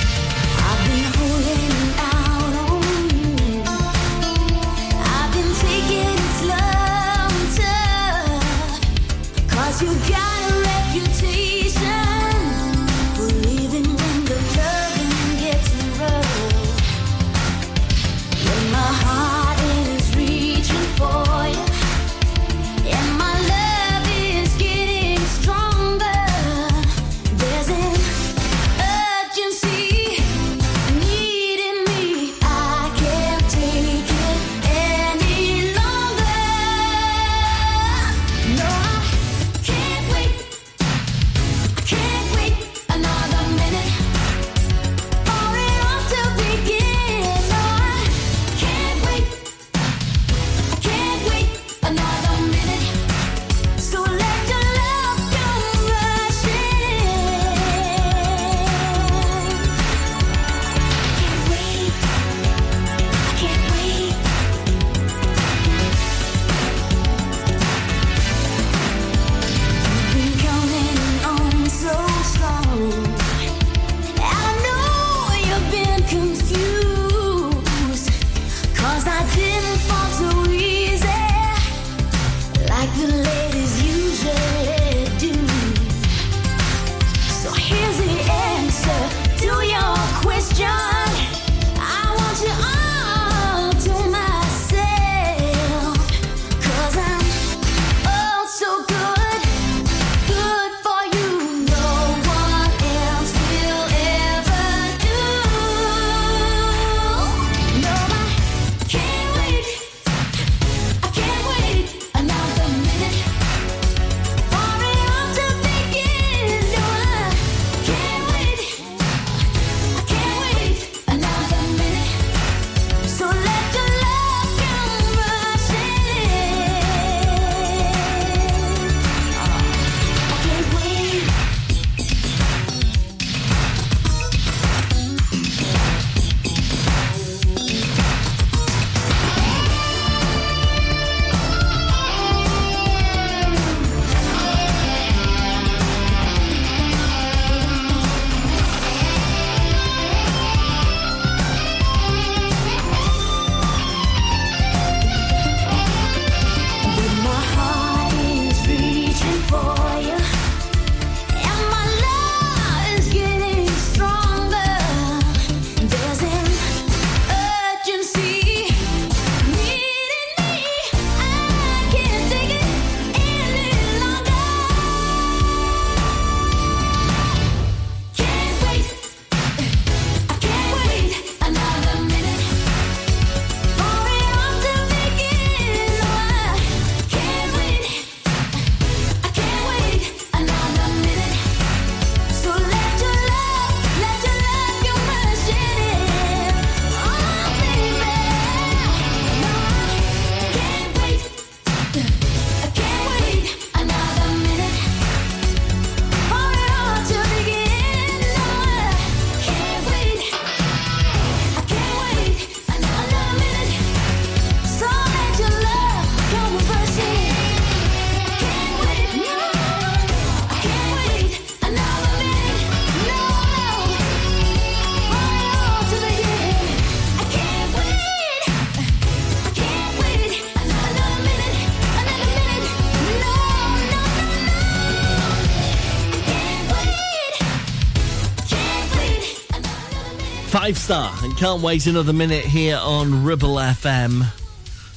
Five 240.65 240.79
star, 240.79 241.13
and 241.23 241.37
can't 241.37 241.61
wait 241.61 241.87
another 241.87 242.15
minute 242.15 242.43
here 242.43 242.79
on 242.81 243.23
Ribble 243.23 243.57
FM. 243.57 244.25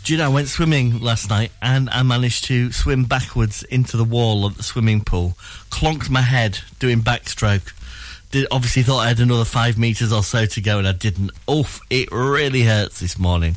Do 0.06 0.14
you 0.14 0.18
know, 0.18 0.28
I 0.28 0.30
went 0.30 0.48
swimming 0.48 1.02
last 1.02 1.30
night 1.30 1.52
and 1.62 1.90
I 1.90 2.04
managed 2.04 2.46
to 2.46 2.72
swim 2.72 3.04
backwards 3.04 3.64
into 3.64 3.98
the 3.98 4.06
wall 4.06 4.46
of 4.46 4.56
the 4.56 4.64
swimming 4.64 5.04
pool. 5.04 5.38
Clonked 5.70 6.10
my 6.10 6.22
head 6.22 6.60
doing 6.80 7.02
backstroke. 7.02 7.74
Did, 8.32 8.48
obviously 8.52 8.84
thought 8.84 9.00
I 9.00 9.08
had 9.08 9.20
another 9.20 9.46
five 9.46 9.78
metres 9.78 10.12
or 10.12 10.24
so 10.24 10.46
to 10.46 10.62
go 10.62 10.80
and 10.80 10.88
I 10.88 10.92
didn't. 10.92 11.32
Oof, 11.50 11.80
it 11.90 12.12
really 12.12 12.64
hurts 12.64 13.00
this 13.00 13.18
morning. 13.18 13.56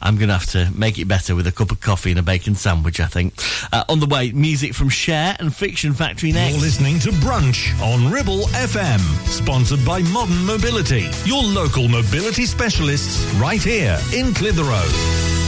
I'm 0.00 0.16
going 0.16 0.28
to 0.28 0.34
have 0.34 0.46
to 0.52 0.70
make 0.76 0.98
it 0.98 1.06
better 1.06 1.34
with 1.34 1.46
a 1.46 1.52
cup 1.52 1.70
of 1.70 1.80
coffee 1.80 2.10
and 2.10 2.18
a 2.18 2.22
bacon 2.22 2.54
sandwich, 2.54 3.00
I 3.00 3.06
think. 3.06 3.34
Uh, 3.72 3.84
on 3.88 4.00
the 4.00 4.06
way, 4.06 4.32
music 4.32 4.74
from 4.74 4.88
Cher 4.88 5.36
and 5.38 5.54
Fiction 5.54 5.92
Factory 5.92 6.32
next. 6.32 6.54
You're 6.54 6.62
listening 6.62 6.98
to 7.00 7.10
Brunch 7.10 7.80
on 7.80 8.12
Ribble 8.12 8.46
FM, 8.48 9.00
sponsored 9.26 9.84
by 9.84 10.02
Modern 10.02 10.44
Mobility, 10.46 11.08
your 11.24 11.42
local 11.42 11.88
mobility 11.88 12.46
specialists 12.46 13.24
right 13.34 13.62
here 13.62 13.98
in 14.14 14.34
Clitheroe. 14.34 15.47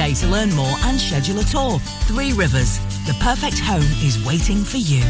to 0.01 0.27
learn 0.27 0.51
more 0.55 0.77
and 0.85 0.99
schedule 0.99 1.37
a 1.37 1.43
tour. 1.43 1.77
Three 2.07 2.33
Rivers, 2.33 2.79
the 3.05 3.15
perfect 3.21 3.59
home 3.59 3.85
is 4.03 4.17
waiting 4.25 4.63
for 4.63 4.77
you. 4.77 5.03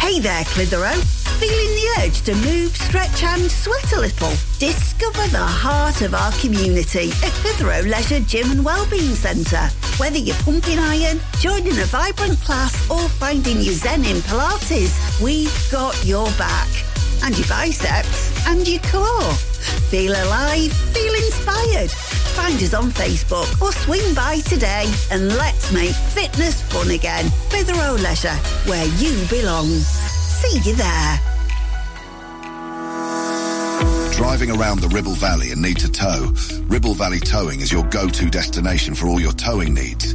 Hey 0.00 0.18
there, 0.18 0.42
Clitheroe. 0.46 1.00
Feeling 1.38 1.70
the 1.78 1.94
urge 2.00 2.20
to 2.22 2.34
move, 2.34 2.74
stretch 2.76 3.22
and 3.22 3.48
sweat 3.48 3.92
a 3.92 4.00
little? 4.00 4.32
Discover 4.58 5.28
the 5.28 5.38
heart 5.38 6.02
of 6.02 6.14
our 6.14 6.32
community 6.32 7.10
at 7.22 7.30
Clitheroe 7.42 7.82
Leisure 7.82 8.20
Gym 8.20 8.50
and 8.50 8.64
Wellbeing 8.64 9.14
Centre. 9.14 9.68
Whether 9.98 10.18
you're 10.18 10.36
pumping 10.42 10.80
iron, 10.80 11.20
joining 11.38 11.78
a 11.78 11.84
vibrant 11.84 12.40
class 12.40 12.74
or 12.90 13.08
finding 13.08 13.60
your 13.60 13.74
zen 13.74 14.04
in 14.04 14.16
Pilates, 14.16 15.22
we've 15.22 15.70
got 15.70 15.94
your 16.04 16.26
back. 16.32 16.93
And 17.24 17.36
your 17.38 17.48
biceps 17.48 18.46
and 18.46 18.68
your 18.68 18.80
core. 18.82 19.32
Feel 19.88 20.12
alive, 20.12 20.70
feel 20.70 21.14
inspired. 21.14 21.90
Find 21.90 22.62
us 22.62 22.74
on 22.74 22.90
Facebook 22.90 23.62
or 23.62 23.72
swing 23.72 24.14
by 24.14 24.40
today 24.40 24.92
and 25.10 25.28
let's 25.36 25.72
make 25.72 25.94
fitness 25.94 26.60
fun 26.60 26.90
again. 26.90 27.30
Clitheroe 27.48 27.94
Leisure, 27.94 28.36
where 28.66 28.86
you 28.98 29.26
belong. 29.28 29.66
See 29.66 30.58
you 30.68 30.76
there. 30.76 31.20
Driving 34.12 34.50
around 34.50 34.80
the 34.80 34.88
Ribble 34.88 35.14
Valley 35.14 35.50
and 35.50 35.62
need 35.62 35.78
to 35.78 35.90
tow? 35.90 36.32
Ribble 36.66 36.94
Valley 36.94 37.20
Towing 37.20 37.60
is 37.60 37.72
your 37.72 37.84
go-to 37.84 38.28
destination 38.28 38.94
for 38.94 39.08
all 39.08 39.20
your 39.20 39.32
towing 39.32 39.72
needs. 39.72 40.14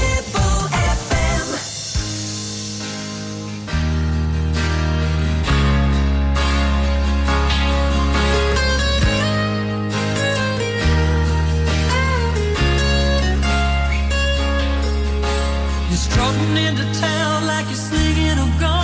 You're 15.91 15.97
strutting 15.97 16.55
into 16.55 16.85
town 17.01 17.47
like 17.47 17.65
you're 17.65 17.75
slinging 17.75 18.39
a 18.39 18.59
gun. 18.61 18.80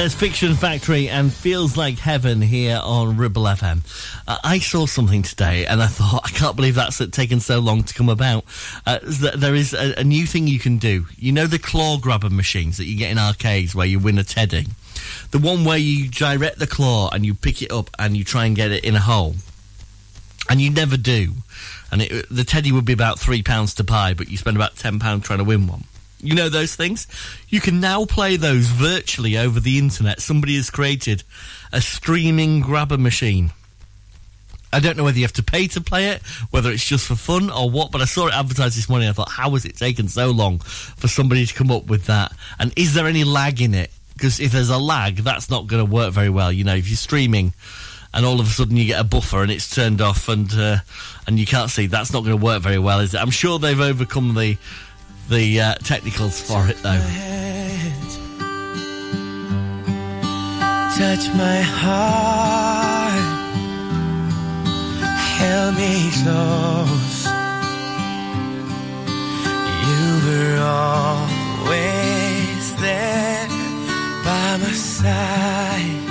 There's 0.00 0.14
Fiction 0.14 0.54
Factory 0.54 1.10
and 1.10 1.30
Feels 1.30 1.76
Like 1.76 1.98
Heaven 1.98 2.40
here 2.40 2.80
on 2.82 3.18
Ribble 3.18 3.42
FM. 3.42 3.82
Uh, 4.26 4.38
I 4.42 4.58
saw 4.58 4.86
something 4.86 5.20
today 5.20 5.66
and 5.66 5.82
I 5.82 5.88
thought, 5.88 6.22
I 6.24 6.30
can't 6.30 6.56
believe 6.56 6.76
that's 6.76 7.06
taken 7.10 7.38
so 7.38 7.58
long 7.58 7.82
to 7.82 7.92
come 7.92 8.08
about. 8.08 8.46
Uh, 8.86 9.00
there 9.02 9.54
is 9.54 9.74
a, 9.74 10.00
a 10.00 10.02
new 10.02 10.24
thing 10.24 10.46
you 10.46 10.58
can 10.58 10.78
do. 10.78 11.04
You 11.18 11.32
know 11.32 11.46
the 11.46 11.58
claw 11.58 11.98
grabber 11.98 12.30
machines 12.30 12.78
that 12.78 12.86
you 12.86 12.96
get 12.96 13.10
in 13.10 13.18
arcades 13.18 13.74
where 13.74 13.86
you 13.86 13.98
win 13.98 14.16
a 14.16 14.24
teddy? 14.24 14.68
The 15.32 15.38
one 15.38 15.66
where 15.66 15.76
you 15.76 16.08
direct 16.08 16.58
the 16.58 16.66
claw 16.66 17.10
and 17.12 17.26
you 17.26 17.34
pick 17.34 17.60
it 17.60 17.70
up 17.70 17.90
and 17.98 18.16
you 18.16 18.24
try 18.24 18.46
and 18.46 18.56
get 18.56 18.70
it 18.70 18.84
in 18.84 18.96
a 18.96 19.00
hole. 19.00 19.34
And 20.48 20.62
you 20.62 20.70
never 20.70 20.96
do. 20.96 21.34
And 21.92 22.00
it, 22.00 22.26
the 22.30 22.44
teddy 22.44 22.72
would 22.72 22.86
be 22.86 22.94
about 22.94 23.18
three 23.18 23.42
pounds 23.42 23.74
to 23.74 23.84
buy, 23.84 24.14
but 24.14 24.30
you 24.30 24.38
spend 24.38 24.56
about 24.56 24.76
ten 24.76 24.98
pounds 24.98 25.26
trying 25.26 25.40
to 25.40 25.44
win 25.44 25.66
one. 25.66 25.84
You 26.22 26.34
know 26.34 26.48
those 26.48 26.74
things? 26.76 27.06
You 27.48 27.60
can 27.60 27.80
now 27.80 28.04
play 28.04 28.36
those 28.36 28.66
virtually 28.66 29.38
over 29.38 29.58
the 29.58 29.78
internet. 29.78 30.20
Somebody 30.20 30.56
has 30.56 30.70
created 30.70 31.22
a 31.72 31.80
streaming 31.80 32.60
grabber 32.60 32.98
machine. 32.98 33.52
I 34.72 34.78
don't 34.78 34.96
know 34.96 35.04
whether 35.04 35.18
you 35.18 35.24
have 35.24 35.32
to 35.34 35.42
pay 35.42 35.66
to 35.68 35.80
play 35.80 36.08
it, 36.10 36.22
whether 36.50 36.70
it's 36.70 36.84
just 36.84 37.06
for 37.06 37.16
fun 37.16 37.50
or 37.50 37.68
what, 37.68 37.90
but 37.90 38.00
I 38.00 38.04
saw 38.04 38.28
it 38.28 38.34
advertised 38.34 38.76
this 38.76 38.88
morning. 38.88 39.08
I 39.08 39.12
thought, 39.12 39.30
how 39.30 39.50
has 39.50 39.64
it 39.64 39.76
taken 39.76 40.08
so 40.08 40.30
long 40.30 40.60
for 40.60 41.08
somebody 41.08 41.44
to 41.44 41.54
come 41.54 41.72
up 41.72 41.86
with 41.86 42.06
that? 42.06 42.32
And 42.58 42.72
is 42.76 42.94
there 42.94 43.06
any 43.06 43.24
lag 43.24 43.60
in 43.60 43.74
it? 43.74 43.90
Because 44.14 44.38
if 44.38 44.52
there's 44.52 44.70
a 44.70 44.78
lag, 44.78 45.16
that's 45.16 45.50
not 45.50 45.66
going 45.66 45.84
to 45.84 45.90
work 45.90 46.12
very 46.12 46.28
well. 46.28 46.52
You 46.52 46.62
know, 46.62 46.74
if 46.74 46.88
you're 46.88 46.96
streaming 46.96 47.52
and 48.14 48.24
all 48.24 48.38
of 48.38 48.46
a 48.46 48.50
sudden 48.50 48.76
you 48.76 48.84
get 48.84 49.00
a 49.00 49.04
buffer 49.04 49.42
and 49.42 49.50
it's 49.50 49.74
turned 49.74 50.00
off 50.00 50.28
and 50.28 50.52
uh, 50.54 50.78
and 51.26 51.38
you 51.38 51.46
can't 51.46 51.70
see, 51.70 51.86
that's 51.86 52.12
not 52.12 52.24
going 52.24 52.38
to 52.38 52.44
work 52.44 52.62
very 52.62 52.78
well, 52.78 53.00
is 53.00 53.14
it? 53.14 53.20
I'm 53.20 53.30
sure 53.30 53.58
they've 53.58 53.80
overcome 53.80 54.34
the 54.34 54.56
the 55.30 55.60
uh, 55.60 55.74
technicals 55.76 56.40
for 56.40 56.66
it 56.66 56.76
though. 56.82 56.98
touch 60.98 61.32
my 61.34 61.60
heart, 61.62 63.26
held 65.38 65.74
me 65.76 66.10
close. 66.20 67.18
You 69.86 70.06
were 70.26 70.58
always 70.82 72.64
there 72.82 73.46
by 74.24 74.56
my 74.62 74.72
side, 74.72 76.02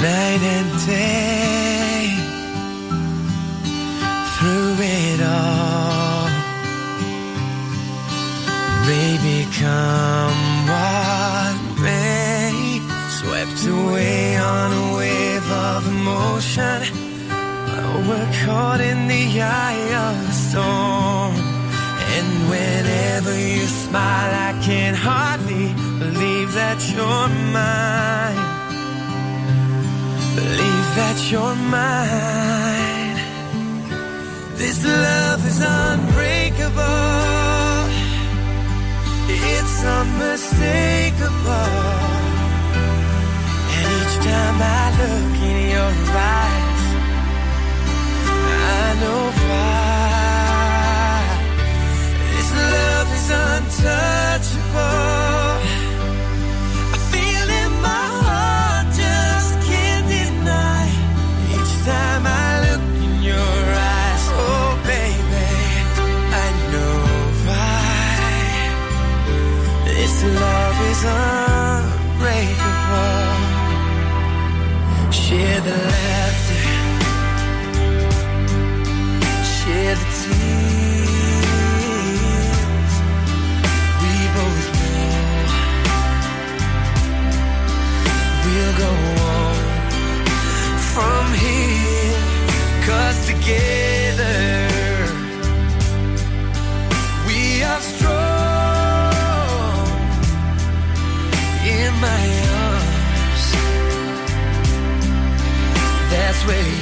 night 0.00 0.42
and 0.56 0.70
day, 0.86 2.06
through 4.36 4.76
it 4.78 5.20
all. 5.26 6.11
Baby, 8.92 9.48
come 9.58 10.40
what 10.68 11.56
may, 11.80 12.52
swept 13.18 13.60
away 13.66 14.36
on 14.36 14.68
a 14.82 14.96
wave 14.98 15.48
of 15.50 15.80
emotion. 15.96 16.78
We're 18.06 18.32
caught 18.44 18.80
in 18.82 19.08
the 19.08 19.40
eye 19.40 19.84
of 20.06 20.14
the 20.26 20.34
storm. 20.46 21.34
And 22.16 22.28
whenever 22.50 23.34
you 23.34 23.64
smile, 23.84 24.32
I 24.48 24.52
can 24.62 24.92
hardly 24.94 25.68
believe 25.98 26.52
that 26.52 26.78
you're 26.92 27.28
mine. 27.56 28.42
Believe 30.36 30.88
that 31.00 31.18
you're 31.30 31.56
mine. 31.78 33.16
This 34.58 34.84
love 34.84 35.46
is 35.46 35.60
unbreakable. 35.64 37.41
Unmistakable. 39.84 41.50
And 43.74 43.86
each 43.98 44.16
time 44.24 44.58
I 44.62 44.66
look 44.98 45.36
in 45.42 45.60
your 45.74 45.92
eyes, 46.14 46.84
I 48.30 48.94
know 49.00 49.22
why. 49.48 50.22
This 52.30 52.50
love 52.54 53.10
is 53.18 53.28
untouchable. 53.50 55.31
Unbreakable. 71.04 72.62
Share 75.10 75.60
the 75.60 75.76
laughter, 75.76 76.11
Where 106.44 106.81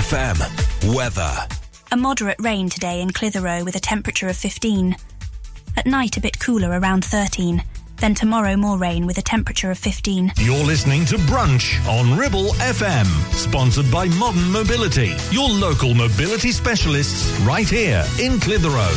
FM. 0.00 0.94
Weather. 0.94 1.30
A 1.92 1.96
moderate 1.96 2.40
rain 2.40 2.70
today 2.70 3.02
in 3.02 3.10
Clitheroe 3.10 3.64
with 3.64 3.76
a 3.76 3.80
temperature 3.80 4.28
of 4.28 4.36
15. 4.36 4.96
At 5.76 5.84
night, 5.84 6.16
a 6.16 6.22
bit 6.22 6.38
cooler 6.38 6.70
around 6.70 7.04
13. 7.04 7.62
Then 7.98 8.14
tomorrow, 8.14 8.56
more 8.56 8.78
rain 8.78 9.06
with 9.06 9.18
a 9.18 9.22
temperature 9.22 9.70
of 9.70 9.78
15. 9.78 10.32
You're 10.38 10.64
listening 10.64 11.04
to 11.06 11.16
Brunch 11.16 11.86
on 11.86 12.18
Ribble 12.18 12.54
FM, 12.54 13.06
sponsored 13.34 13.90
by 13.90 14.08
Modern 14.08 14.50
Mobility, 14.50 15.14
your 15.30 15.50
local 15.50 15.92
mobility 15.92 16.50
specialists 16.50 17.38
right 17.40 17.68
here 17.68 18.02
in 18.18 18.40
Clitheroe. 18.40 18.96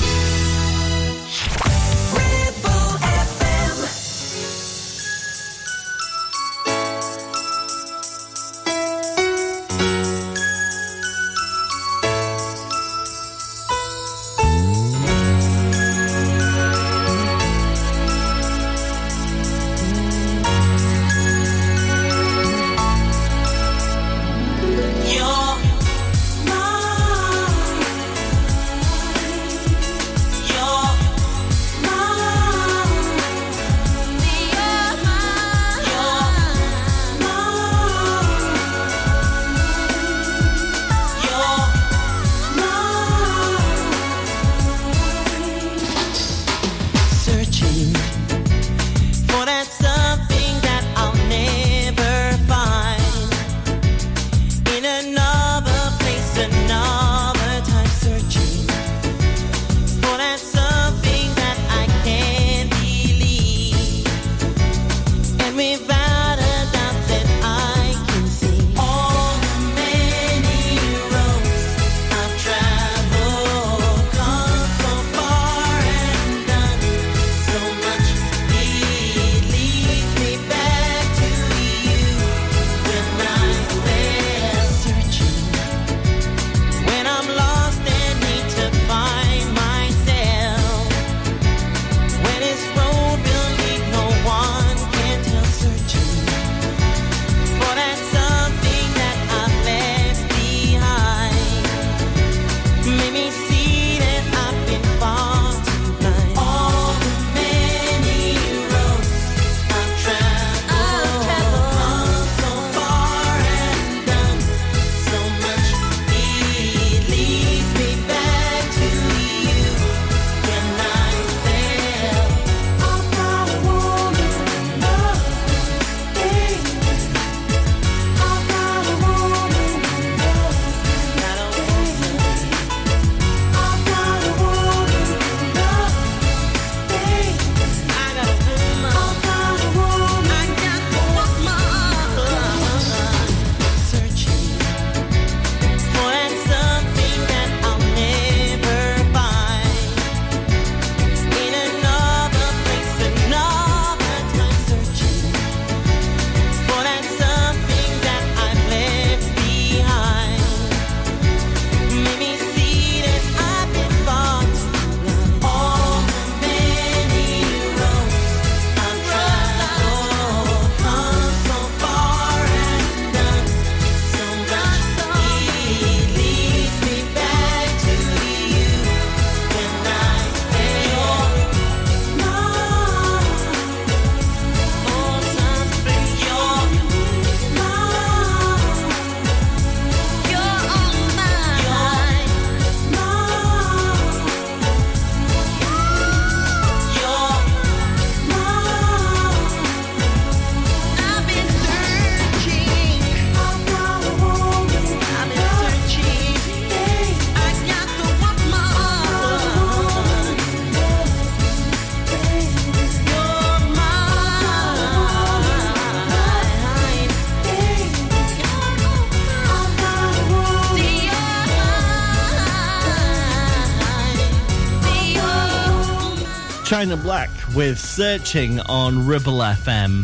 China 226.84 226.97
Black 226.97 227.29
with 227.55 227.79
Searching 227.79 228.59
on 228.59 229.07
Ribble 229.07 229.38
FM. 229.38 230.03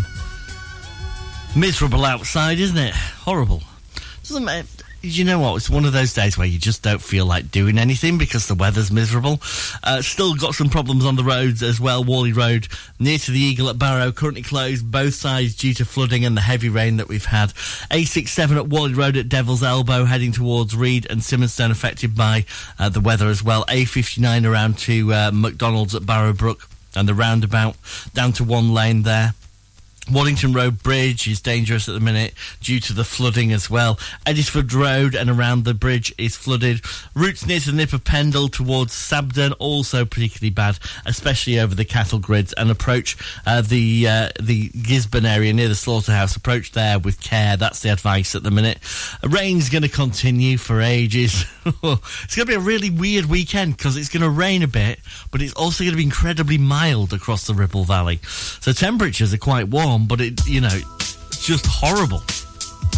Miserable 1.54 2.06
outside, 2.06 2.58
isn't 2.58 2.78
it? 2.78 2.94
Horrible. 2.94 3.62
Doesn't 4.24 4.46
matter. 4.46 4.86
You 5.02 5.24
know 5.24 5.40
what? 5.40 5.56
It's 5.56 5.70
one 5.70 5.86
of 5.86 5.94
those 5.94 6.14
days 6.14 6.38
where 6.38 6.48
you 6.48 6.60
just 6.60 6.84
don't 6.84 7.02
feel 7.02 7.26
like 7.26 7.52
doing 7.52 7.78
anything 7.78 8.18
because 8.18 8.48
the 8.48 8.56
weather's 8.56 8.92
miserable. 8.92 9.40
Uh, 9.82 10.02
still 10.02 10.36
got 10.36 10.56
some 10.56 10.70
problems 10.70 11.06
on 11.06 11.16
the 11.16 11.24
roads 11.24 11.64
as 11.64 11.80
well. 11.80 12.04
Whalley 12.04 12.34
Road 12.34 12.68
near 13.00 13.18
to 13.18 13.32
the 13.32 13.40
Eagle 13.40 13.70
at 13.70 13.80
Barrow 13.80 14.12
currently 14.12 14.42
closed 14.42 14.92
both 14.92 15.14
sides 15.14 15.56
due 15.56 15.74
to 15.76 15.86
flooding 15.86 16.26
and 16.26 16.36
the 16.36 16.42
heavy 16.42 16.68
rain 16.68 16.98
that 16.98 17.08
we've 17.08 17.24
had. 17.24 17.52
A67 17.92 18.58
at 18.58 18.68
Whalley 18.68 18.94
Road 18.94 19.16
at 19.16 19.30
Devil's 19.30 19.64
Elbow 19.64 20.04
heading 20.04 20.34
towards 20.34 20.76
Read 20.76 21.08
and 21.10 21.24
Simonstone 21.24 21.72
affected 21.72 22.14
by 22.14 22.44
uh, 22.78 22.90
the 22.90 23.00
weather 23.00 23.28
as 23.28 23.42
well. 23.42 23.64
A59 23.70 24.46
around 24.46 24.78
to 24.80 25.14
uh, 25.14 25.32
McDonald's 25.34 25.96
at 25.96 26.06
Barrow 26.06 26.34
Brook 26.34 26.68
and 26.94 27.08
the 27.08 27.14
roundabout 27.14 27.78
down 28.14 28.34
to 28.34 28.44
one 28.44 28.74
lane 28.74 29.04
there. 29.04 29.34
Waddington 30.12 30.54
Road 30.54 30.82
Bridge 30.82 31.28
is 31.28 31.42
dangerous 31.42 31.88
at 31.88 31.94
the 31.94 32.00
minute 32.00 32.34
due 32.62 32.80
to 32.82 32.94
the 32.94 33.04
flooding 33.04 33.52
as 33.52 33.70
well. 33.70 34.00
Edisford 34.26 34.74
Road 34.74 35.16
and 35.16 35.30
around 35.30 35.66
the 35.66 35.74
bridge 35.74 36.14
is 36.18 36.36
flooded. 36.36 36.82
Routes 37.14 37.46
near 37.46 37.60
to 37.60 37.72
Nick 37.72 37.94
of 37.94 38.04
Pendle 38.04 38.50
towards 38.50 38.94
Sabden 38.94 39.54
also 39.60 40.06
particularly 40.06 40.50
bad, 40.50 40.80
especially 41.06 41.60
over 41.60 41.76
the 41.76 41.86
cattle 41.86 42.20
grids 42.20 42.54
and 42.54 42.72
approach 42.72 43.18
uh, 43.46 43.62
the 43.62 44.08
uh, 44.08 44.30
the 44.40 44.70
Gisburn 44.70 45.26
area 45.26 45.54
near 45.54 45.68
the 45.68 45.76
slaughterhouse. 45.76 46.36
Approach 46.36 46.72
there 46.72 47.00
with 47.00 47.22
care. 47.22 47.58
That's 47.58 47.82
the 47.82 47.90
advice 47.90 48.36
at 48.36 48.44
the 48.44 48.52
minute. 48.52 48.80
Rain's 49.24 49.70
going 49.70 49.84
to 49.84 49.90
continue 49.90 50.58
for 50.58 50.82
ages. 50.82 51.46
it's 51.84 52.36
going 52.36 52.46
to 52.46 52.52
be 52.52 52.56
a 52.56 52.60
really 52.60 52.90
weird 52.90 53.26
weekend 53.26 53.78
because 53.78 53.98
it's 53.98 54.10
going 54.10 54.24
to 54.24 54.30
rain 54.30 54.64
a 54.64 54.68
bit, 54.68 55.00
but 55.32 55.42
it's 55.42 55.54
also 55.54 55.84
going 55.84 55.94
to 55.94 55.98
be 55.98 56.04
incredibly 56.04 56.58
mild 56.58 57.14
across 57.14 57.48
the 57.48 57.54
Ribble 57.54 57.84
Valley. 57.84 58.20
So 58.24 58.72
temperatures 58.72 59.34
are 59.34 59.38
quite 59.38 59.68
warm, 59.68 60.08
but 60.08 60.22
it, 60.22 60.48
you 60.48 60.62
know, 60.62 60.70
it's 60.72 61.46
just 61.46 61.66
horrible. 61.68 62.22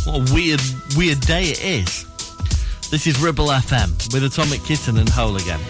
What 0.05 0.29
a 0.29 0.33
weird, 0.33 0.61
weird 0.95 1.19
day 1.21 1.51
it 1.51 1.63
is. 1.63 2.05
This 2.89 3.07
is 3.07 3.21
Ribble 3.21 3.47
FM 3.47 4.13
with 4.13 4.23
Atomic 4.23 4.63
Kitten 4.63 4.97
and 4.97 5.07
Whole 5.07 5.35
Again. 5.37 5.61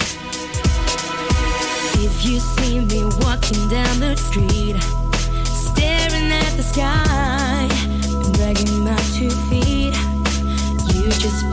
If 2.04 2.26
you 2.26 2.40
see 2.40 2.80
me 2.80 3.04
walking 3.20 3.70
down 3.70 4.00
the 4.00 4.16
street, 4.16 4.82
staring 5.46 6.32
at 6.32 6.52
the 6.58 6.64
sky, 6.64 7.68
dragging 8.34 8.84
my 8.84 8.96
two 9.14 9.30
feet, 9.50 9.94
you 10.96 11.12
just 11.12 11.46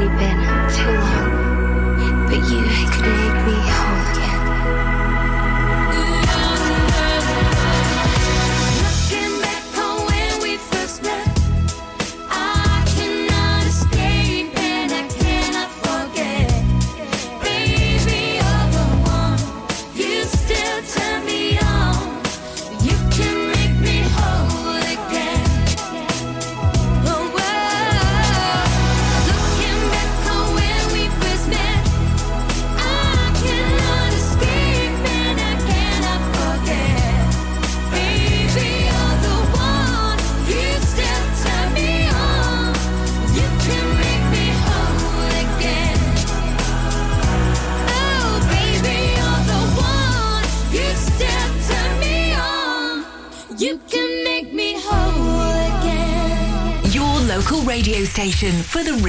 already 0.00 0.16
been 0.18 0.40
too 0.70 0.92
long. 0.92 2.26
But 2.26 2.38
you 2.50 2.62
could 2.90 3.04
make 3.04 3.46
me 3.46 3.69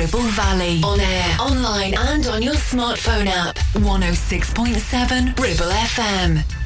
Ribble 0.02 0.32
Valley. 0.32 0.82
On 0.84 0.99
air, 0.99 1.38
online, 1.39 1.93
and 1.93 2.26
on 2.26 2.41
your 2.41 2.56
smartphone 2.56 3.28
app. 3.28 3.56
106.7 3.76 5.38
Ribble 5.38 5.72
FM. 5.72 6.60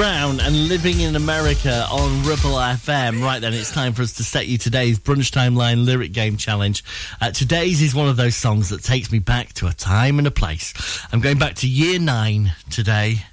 Brown 0.00 0.40
and 0.40 0.66
Living 0.66 1.00
in 1.00 1.14
America 1.14 1.86
on 1.90 2.22
Ribble 2.22 2.56
FM. 2.56 3.22
Right 3.22 3.38
then, 3.38 3.52
it's 3.52 3.70
time 3.70 3.92
for 3.92 4.00
us 4.00 4.14
to 4.14 4.24
set 4.24 4.46
you 4.46 4.56
today's 4.56 4.98
Brunch 4.98 5.30
Timeline 5.30 5.84
Lyric 5.84 6.12
Game 6.12 6.38
Challenge. 6.38 6.82
Uh, 7.20 7.32
today's 7.32 7.82
is 7.82 7.94
one 7.94 8.08
of 8.08 8.16
those 8.16 8.34
songs 8.34 8.70
that 8.70 8.82
takes 8.82 9.12
me 9.12 9.18
back 9.18 9.52
to 9.52 9.66
a 9.66 9.74
time 9.74 10.16
and 10.16 10.26
a 10.26 10.30
place. 10.30 10.72
I'm 11.12 11.20
going 11.20 11.36
back 11.36 11.56
to 11.56 11.68
year 11.68 11.98
nine 11.98 12.54
today 12.70 13.26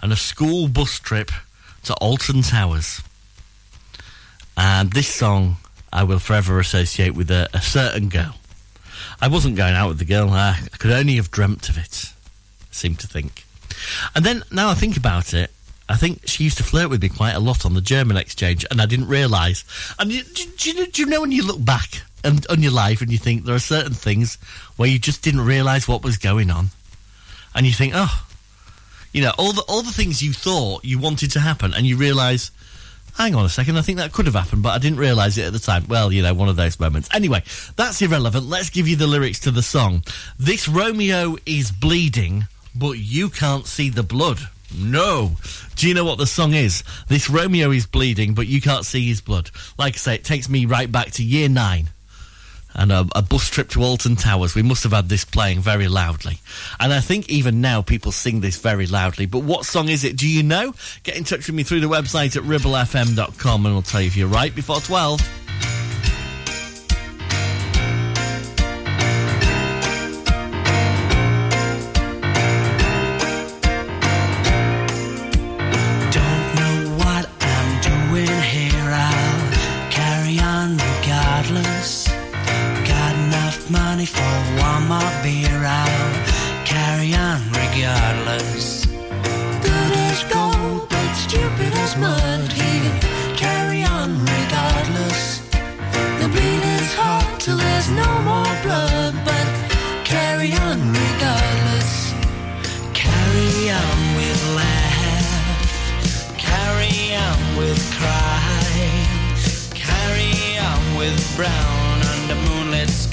and 0.00 0.10
a 0.10 0.16
school 0.16 0.68
bus 0.68 0.98
trip 0.98 1.30
to 1.82 1.92
Alton 1.96 2.40
Towers. 2.40 3.02
And 4.56 4.90
this 4.94 5.08
song 5.08 5.58
I 5.92 6.04
will 6.04 6.18
forever 6.18 6.58
associate 6.58 7.14
with 7.14 7.30
a, 7.30 7.50
a 7.52 7.60
certain 7.60 8.08
girl. 8.08 8.36
I 9.20 9.28
wasn't 9.28 9.56
going 9.56 9.74
out 9.74 9.88
with 9.88 9.98
the 9.98 10.06
girl, 10.06 10.30
I, 10.30 10.60
could 10.78 10.92
only 10.92 11.16
have 11.16 11.30
dreamt 11.30 11.68
of 11.68 11.76
it, 11.76 12.14
I 12.62 12.64
seem 12.70 12.94
to 12.94 13.06
think. 13.06 13.44
And 14.14 14.24
then, 14.24 14.44
now 14.50 14.70
I 14.70 14.74
think 14.74 14.96
about 14.96 15.34
it, 15.34 15.50
I 15.88 15.96
think 15.96 16.26
she 16.26 16.44
used 16.44 16.56
to 16.58 16.64
flirt 16.64 16.90
with 16.90 17.00
me 17.00 17.08
quite 17.08 17.34
a 17.34 17.40
lot 17.40 17.64
on 17.64 17.74
the 17.74 17.80
German 17.80 18.16
exchange, 18.16 18.64
and 18.70 18.80
I 18.80 18.86
didn't 18.86 19.06
realise. 19.06 19.64
And 19.98 20.10
you, 20.10 20.22
do, 20.24 20.44
do 20.56 20.70
you, 20.70 20.86
do 20.86 21.02
you 21.02 21.06
know 21.08 21.20
when 21.20 21.32
you 21.32 21.46
look 21.46 21.64
back 21.64 22.02
and, 22.24 22.44
on 22.50 22.62
your 22.62 22.72
life 22.72 23.00
and 23.00 23.12
you 23.12 23.18
think 23.18 23.44
there 23.44 23.54
are 23.54 23.60
certain 23.60 23.94
things 23.94 24.36
where 24.76 24.88
you 24.88 24.98
just 24.98 25.22
didn't 25.22 25.42
realise 25.42 25.86
what 25.86 26.02
was 26.02 26.18
going 26.18 26.50
on? 26.50 26.70
And 27.54 27.66
you 27.66 27.72
think, 27.72 27.92
oh, 27.94 28.26
you 29.12 29.22
know, 29.22 29.32
all 29.38 29.52
the, 29.52 29.62
all 29.68 29.82
the 29.82 29.92
things 29.92 30.22
you 30.22 30.32
thought 30.32 30.84
you 30.84 30.98
wanted 30.98 31.30
to 31.32 31.40
happen, 31.40 31.72
and 31.72 31.86
you 31.86 31.96
realise, 31.96 32.50
hang 33.16 33.36
on 33.36 33.44
a 33.44 33.48
second, 33.48 33.78
I 33.78 33.82
think 33.82 33.98
that 33.98 34.12
could 34.12 34.26
have 34.26 34.34
happened, 34.34 34.64
but 34.64 34.70
I 34.70 34.78
didn't 34.78 34.98
realise 34.98 35.38
it 35.38 35.46
at 35.46 35.52
the 35.52 35.60
time. 35.60 35.86
Well, 35.88 36.12
you 36.12 36.22
know, 36.22 36.34
one 36.34 36.48
of 36.48 36.56
those 36.56 36.80
moments. 36.80 37.08
Anyway, 37.14 37.44
that's 37.76 38.02
irrelevant. 38.02 38.46
Let's 38.46 38.70
give 38.70 38.88
you 38.88 38.96
the 38.96 39.06
lyrics 39.06 39.38
to 39.40 39.52
the 39.52 39.62
song. 39.62 40.02
This 40.36 40.66
Romeo 40.68 41.36
is 41.46 41.70
bleeding, 41.70 42.48
but 42.74 42.98
you 42.98 43.30
can't 43.30 43.66
see 43.66 43.88
the 43.88 44.02
blood. 44.02 44.40
No. 44.74 45.32
Do 45.76 45.88
you 45.88 45.94
know 45.94 46.04
what 46.04 46.18
the 46.18 46.26
song 46.26 46.54
is? 46.54 46.82
This 47.08 47.30
Romeo 47.30 47.70
is 47.70 47.86
bleeding, 47.86 48.34
but 48.34 48.46
you 48.46 48.60
can't 48.60 48.84
see 48.84 49.06
his 49.06 49.20
blood. 49.20 49.50
Like 49.78 49.94
I 49.94 49.98
say, 49.98 50.14
it 50.14 50.24
takes 50.24 50.48
me 50.48 50.66
right 50.66 50.90
back 50.90 51.10
to 51.12 51.22
year 51.22 51.48
nine 51.48 51.90
and 52.76 52.92
a, 52.92 53.06
a 53.14 53.22
bus 53.22 53.48
trip 53.48 53.70
to 53.70 53.82
Alton 53.82 54.16
Towers. 54.16 54.54
We 54.54 54.62
must 54.62 54.82
have 54.82 54.92
had 54.92 55.08
this 55.08 55.24
playing 55.24 55.60
very 55.60 55.88
loudly. 55.88 56.38
And 56.78 56.92
I 56.92 57.00
think 57.00 57.28
even 57.28 57.60
now 57.60 57.82
people 57.82 58.12
sing 58.12 58.40
this 58.40 58.58
very 58.58 58.86
loudly. 58.86 59.26
But 59.26 59.40
what 59.40 59.64
song 59.64 59.88
is 59.88 60.04
it? 60.04 60.16
Do 60.16 60.28
you 60.28 60.42
know? 60.42 60.74
Get 61.02 61.16
in 61.16 61.24
touch 61.24 61.46
with 61.46 61.56
me 61.56 61.62
through 61.62 61.80
the 61.80 61.88
website 61.88 62.36
at 62.36 62.42
ribblefm.com 62.42 63.66
and 63.66 63.74
I'll 63.74 63.82
tell 63.82 64.02
you 64.02 64.06
if 64.06 64.16
you're 64.16 64.28
right 64.28 64.54
before 64.54 64.80
12. 64.80 65.20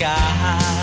Moonlit 0.04 0.83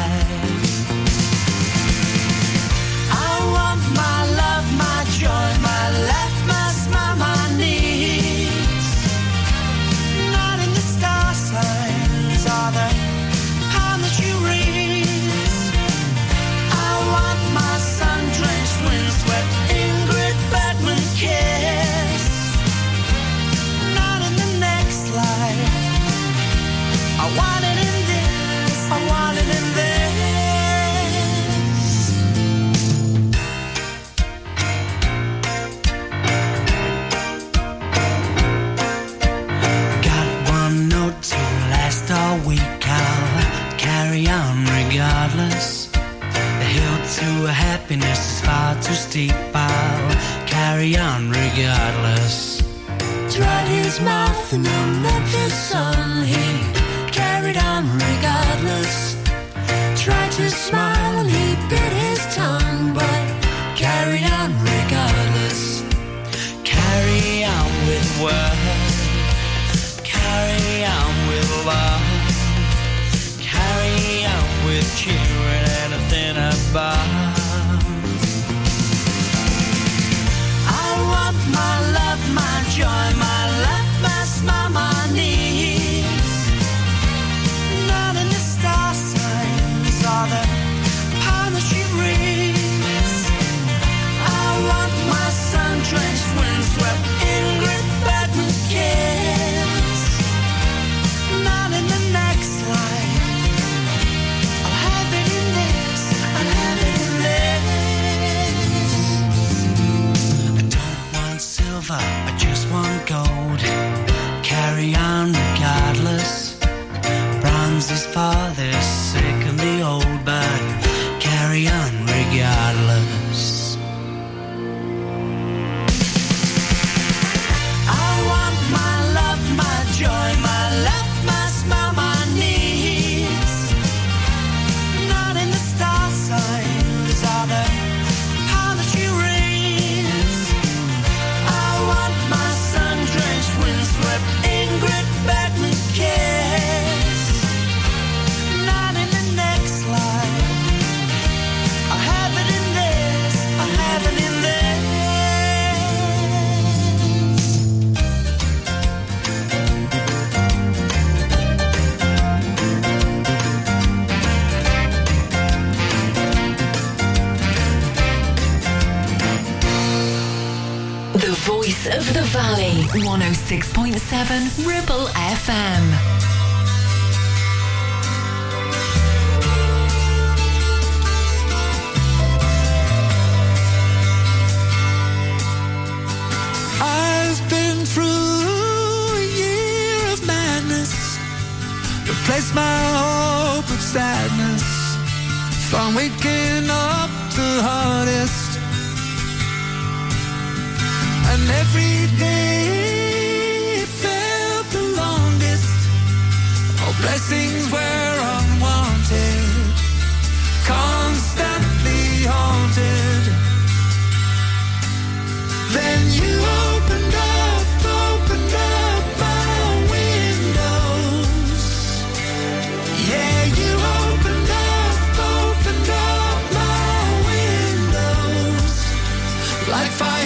Like 229.70 229.92
fire 229.92 230.19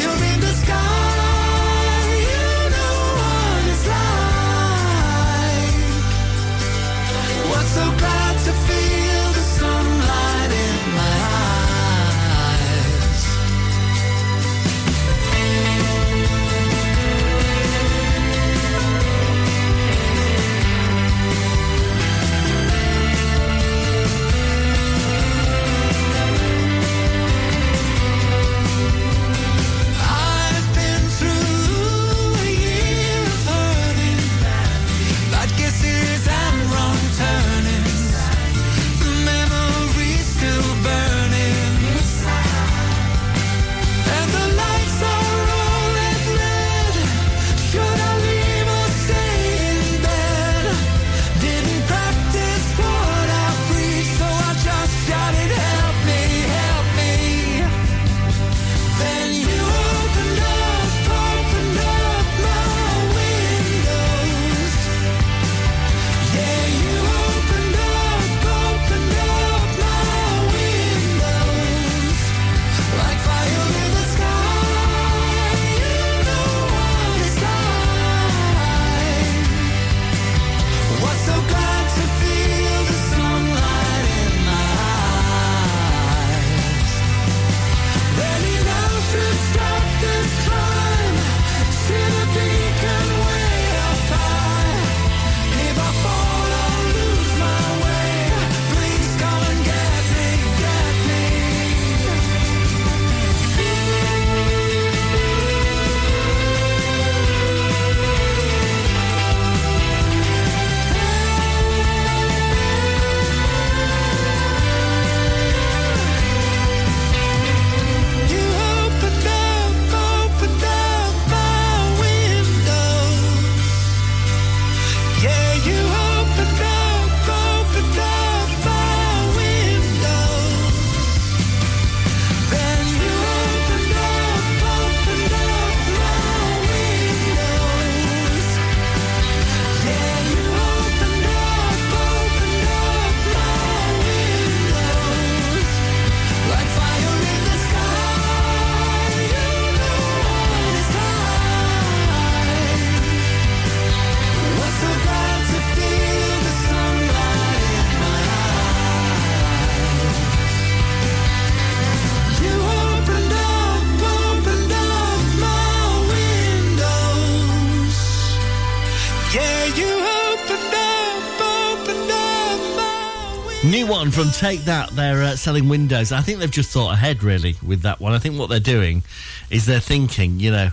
from 174.24 174.32
Take 174.32 174.64
That. 174.64 174.88
They're 174.90 175.22
uh, 175.22 175.36
selling 175.36 175.68
windows. 175.68 176.10
I 176.10 176.22
think 176.22 176.38
they've 176.38 176.50
just 176.50 176.70
thought 176.70 176.94
ahead, 176.94 177.22
really, 177.22 177.56
with 177.62 177.82
that 177.82 178.00
one. 178.00 178.14
I 178.14 178.18
think 178.18 178.38
what 178.38 178.48
they're 178.48 178.58
doing 178.58 179.02
is 179.50 179.66
they're 179.66 179.80
thinking, 179.80 180.40
you 180.40 180.50
know, 180.50 180.70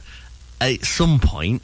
at 0.62 0.86
some 0.86 1.20
point, 1.20 1.62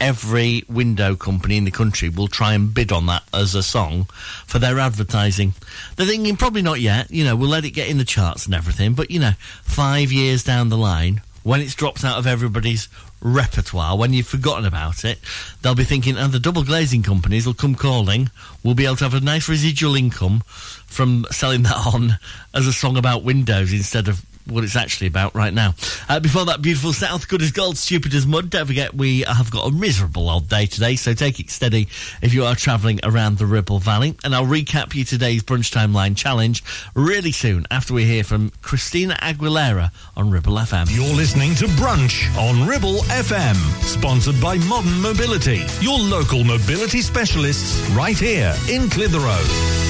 every 0.00 0.62
window 0.70 1.16
company 1.16 1.58
in 1.58 1.64
the 1.64 1.70
country 1.70 2.08
will 2.08 2.28
try 2.28 2.54
and 2.54 2.72
bid 2.72 2.92
on 2.92 3.04
that 3.06 3.24
as 3.34 3.54
a 3.54 3.62
song 3.62 4.04
for 4.46 4.58
their 4.58 4.78
advertising. 4.78 5.52
They're 5.96 6.06
thinking, 6.06 6.36
probably 6.36 6.62
not 6.62 6.80
yet. 6.80 7.10
You 7.10 7.24
know, 7.24 7.36
we'll 7.36 7.50
let 7.50 7.66
it 7.66 7.72
get 7.72 7.90
in 7.90 7.98
the 7.98 8.04
charts 8.04 8.46
and 8.46 8.54
everything. 8.54 8.94
But, 8.94 9.10
you 9.10 9.20
know, 9.20 9.32
five 9.62 10.10
years 10.10 10.44
down 10.44 10.70
the 10.70 10.78
line, 10.78 11.20
when 11.42 11.60
it's 11.60 11.74
dropped 11.74 12.04
out 12.04 12.16
of 12.16 12.26
everybody's 12.26 12.88
repertoire, 13.20 13.96
when 13.96 14.12
you've 14.12 14.26
forgotten 14.26 14.64
about 14.64 15.04
it, 15.04 15.18
they'll 15.62 15.74
be 15.74 15.84
thinking, 15.84 16.16
and 16.16 16.32
the 16.32 16.40
double 16.40 16.64
glazing 16.64 17.02
companies 17.02 17.46
will 17.46 17.54
come 17.54 17.74
calling. 17.74 18.30
We'll 18.62 18.74
be 18.74 18.86
able 18.86 18.96
to 18.96 19.04
have 19.04 19.14
a 19.14 19.20
nice 19.20 19.48
residual 19.48 19.94
income 19.96 20.42
from 20.86 21.26
selling 21.30 21.62
that 21.62 21.86
on 21.94 22.18
as 22.54 22.66
a 22.66 22.72
song 22.72 22.96
about 22.96 23.22
windows 23.22 23.72
instead 23.72 24.08
of 24.08 24.24
what 24.50 24.64
it's 24.64 24.76
actually 24.76 25.06
about 25.06 25.34
right 25.34 25.52
now. 25.52 25.74
Uh, 26.08 26.20
before 26.20 26.44
that, 26.46 26.62
beautiful 26.62 26.92
South, 26.92 27.28
good 27.28 27.42
as 27.42 27.52
gold, 27.52 27.76
stupid 27.76 28.14
as 28.14 28.26
mud. 28.26 28.50
Don't 28.50 28.66
forget, 28.66 28.94
we 28.94 29.20
have 29.20 29.50
got 29.50 29.68
a 29.68 29.72
miserable 29.72 30.28
old 30.28 30.48
day 30.48 30.66
today, 30.66 30.96
so 30.96 31.14
take 31.14 31.40
it 31.40 31.50
steady 31.50 31.88
if 32.22 32.34
you 32.34 32.44
are 32.44 32.54
travelling 32.54 33.00
around 33.02 33.38
the 33.38 33.46
Ribble 33.46 33.78
Valley. 33.78 34.16
And 34.24 34.34
I'll 34.34 34.46
recap 34.46 34.94
you 34.94 35.04
today's 35.04 35.42
Brunch 35.42 35.70
Timeline 35.72 36.16
challenge 36.16 36.62
really 36.94 37.32
soon 37.32 37.66
after 37.70 37.94
we 37.94 38.04
hear 38.04 38.24
from 38.24 38.50
Christina 38.62 39.14
Aguilera 39.14 39.92
on 40.16 40.30
Ribble 40.30 40.54
FM. 40.54 40.94
You're 40.94 41.14
listening 41.14 41.54
to 41.56 41.66
Brunch 41.66 42.34
on 42.36 42.66
Ribble 42.68 42.98
FM, 43.04 43.56
sponsored 43.82 44.40
by 44.40 44.58
Modern 44.58 45.00
Mobility, 45.00 45.64
your 45.80 45.98
local 45.98 46.44
mobility 46.44 47.00
specialists 47.00 47.88
right 47.90 48.18
here 48.18 48.54
in 48.68 48.88
Clitheroe. 48.90 49.89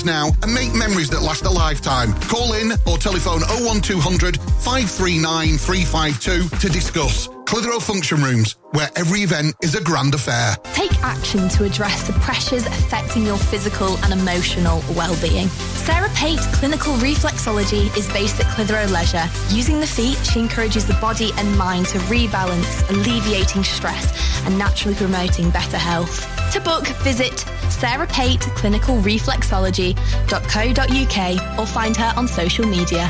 now 0.05 0.31
and 0.43 0.53
make 0.53 0.73
memories 0.73 1.09
that 1.09 1.21
last 1.21 1.45
a 1.45 1.49
lifetime. 1.49 2.13
Call 2.21 2.53
in 2.53 2.71
or 2.85 2.97
telephone 2.97 3.41
01200 3.41 4.37
539 4.37 5.57
352 5.57 6.57
to 6.57 6.69
discuss. 6.69 7.29
Clitheroe 7.45 7.79
Function 7.79 8.23
Rooms, 8.23 8.55
where 8.71 8.89
every 8.95 9.21
event 9.21 9.55
is 9.61 9.75
a 9.75 9.81
grand 9.81 10.13
affair. 10.13 10.55
Take 10.73 10.93
action 11.03 11.49
to 11.49 11.65
address 11.65 12.07
the 12.07 12.13
pressures 12.13 12.65
affecting 12.65 13.25
your 13.25 13.37
physical 13.37 13.97
and 14.03 14.13
emotional 14.13 14.81
well-being. 14.95 15.47
Sarah 15.49 16.09
Pate 16.15 16.39
Clinical 16.53 16.93
Reflexology 16.95 17.95
is 17.97 18.07
based 18.13 18.39
at 18.39 18.45
Clitheroe 18.55 18.87
Leisure. 18.87 19.25
Using 19.49 19.79
the 19.79 19.87
feet, 19.87 20.17
she 20.25 20.39
encourages 20.39 20.85
the 20.85 20.93
body 20.95 21.31
and 21.37 21.57
mind 21.57 21.87
to 21.87 21.97
rebalance, 21.99 22.89
alleviating 22.89 23.63
stress 23.63 24.13
and 24.45 24.57
naturally 24.57 24.95
promoting 24.95 25.49
better 25.49 25.77
health. 25.77 26.25
To 26.53 26.61
book, 26.61 26.87
visit 27.03 27.39
Sarah 27.69 28.07
Pate 28.07 28.41
Clinical 28.55 28.95
Reflexology.co.uk 28.97 31.59
or 31.59 31.65
find 31.65 31.97
her 31.97 32.13
on 32.15 32.27
social 32.27 32.65
media. 32.65 33.09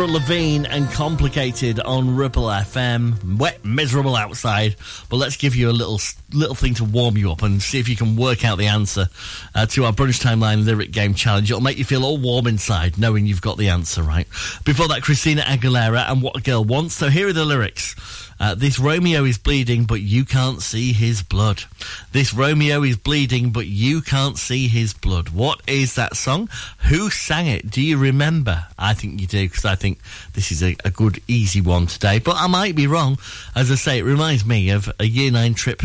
Avril 0.00 0.14
Lavigne 0.14 0.66
and 0.66 0.90
Complicated 0.92 1.78
on 1.78 2.16
Ribble 2.16 2.44
FM. 2.44 3.36
Wet, 3.36 3.62
miserable 3.62 4.16
outside, 4.16 4.76
but 5.10 5.18
let's 5.18 5.36
give 5.36 5.54
you 5.54 5.68
a 5.68 5.72
little 5.72 6.00
little 6.32 6.54
thing 6.54 6.72
to 6.76 6.84
warm 6.84 7.18
you 7.18 7.30
up 7.30 7.42
and 7.42 7.60
see 7.60 7.78
if 7.78 7.86
you 7.86 7.96
can 7.96 8.16
work 8.16 8.42
out 8.42 8.56
the 8.56 8.68
answer 8.68 9.08
uh, 9.54 9.66
to 9.66 9.84
our 9.84 9.92
brunch 9.92 10.24
timeline 10.24 10.64
lyric 10.64 10.90
game 10.90 11.12
challenge. 11.12 11.50
It'll 11.50 11.60
make 11.60 11.76
you 11.76 11.84
feel 11.84 12.02
all 12.02 12.16
warm 12.16 12.46
inside 12.46 12.96
knowing 12.96 13.26
you've 13.26 13.42
got 13.42 13.58
the 13.58 13.68
answer 13.68 14.02
right. 14.02 14.26
Before 14.64 14.88
that, 14.88 15.02
Christina 15.02 15.42
Aguilera 15.42 16.10
and 16.10 16.22
What 16.22 16.34
a 16.34 16.40
Girl 16.40 16.64
Wants. 16.64 16.94
So 16.94 17.10
here 17.10 17.28
are 17.28 17.34
the 17.34 17.44
lyrics. 17.44 17.94
Uh, 18.40 18.54
this 18.54 18.78
Romeo 18.78 19.24
is 19.24 19.36
bleeding, 19.36 19.84
but 19.84 20.00
you 20.00 20.24
can't 20.24 20.62
see 20.62 20.94
his 20.94 21.22
blood. 21.22 21.64
This 22.12 22.32
Romeo 22.32 22.82
is 22.82 22.96
bleeding, 22.96 23.50
but 23.50 23.66
you 23.66 24.00
can't 24.00 24.38
see 24.38 24.66
his 24.66 24.94
blood. 24.94 25.28
What 25.28 25.60
is 25.66 25.94
that 25.96 26.16
song? 26.16 26.48
Who 26.88 27.10
sang 27.10 27.46
it? 27.46 27.70
Do 27.70 27.82
you 27.82 27.98
remember? 27.98 28.64
I 28.78 28.94
think 28.94 29.20
you 29.20 29.26
do, 29.26 29.46
because 29.46 29.66
I 29.66 29.74
think 29.74 29.98
this 30.32 30.50
is 30.50 30.62
a, 30.62 30.74
a 30.86 30.90
good, 30.90 31.20
easy 31.28 31.60
one 31.60 31.86
today. 31.86 32.18
But 32.18 32.36
I 32.36 32.46
might 32.46 32.74
be 32.74 32.86
wrong. 32.86 33.18
As 33.54 33.70
I 33.70 33.74
say, 33.74 33.98
it 33.98 34.04
reminds 34.04 34.46
me 34.46 34.70
of 34.70 34.90
a 34.98 35.04
year 35.04 35.30
nine 35.30 35.52
trip 35.52 35.82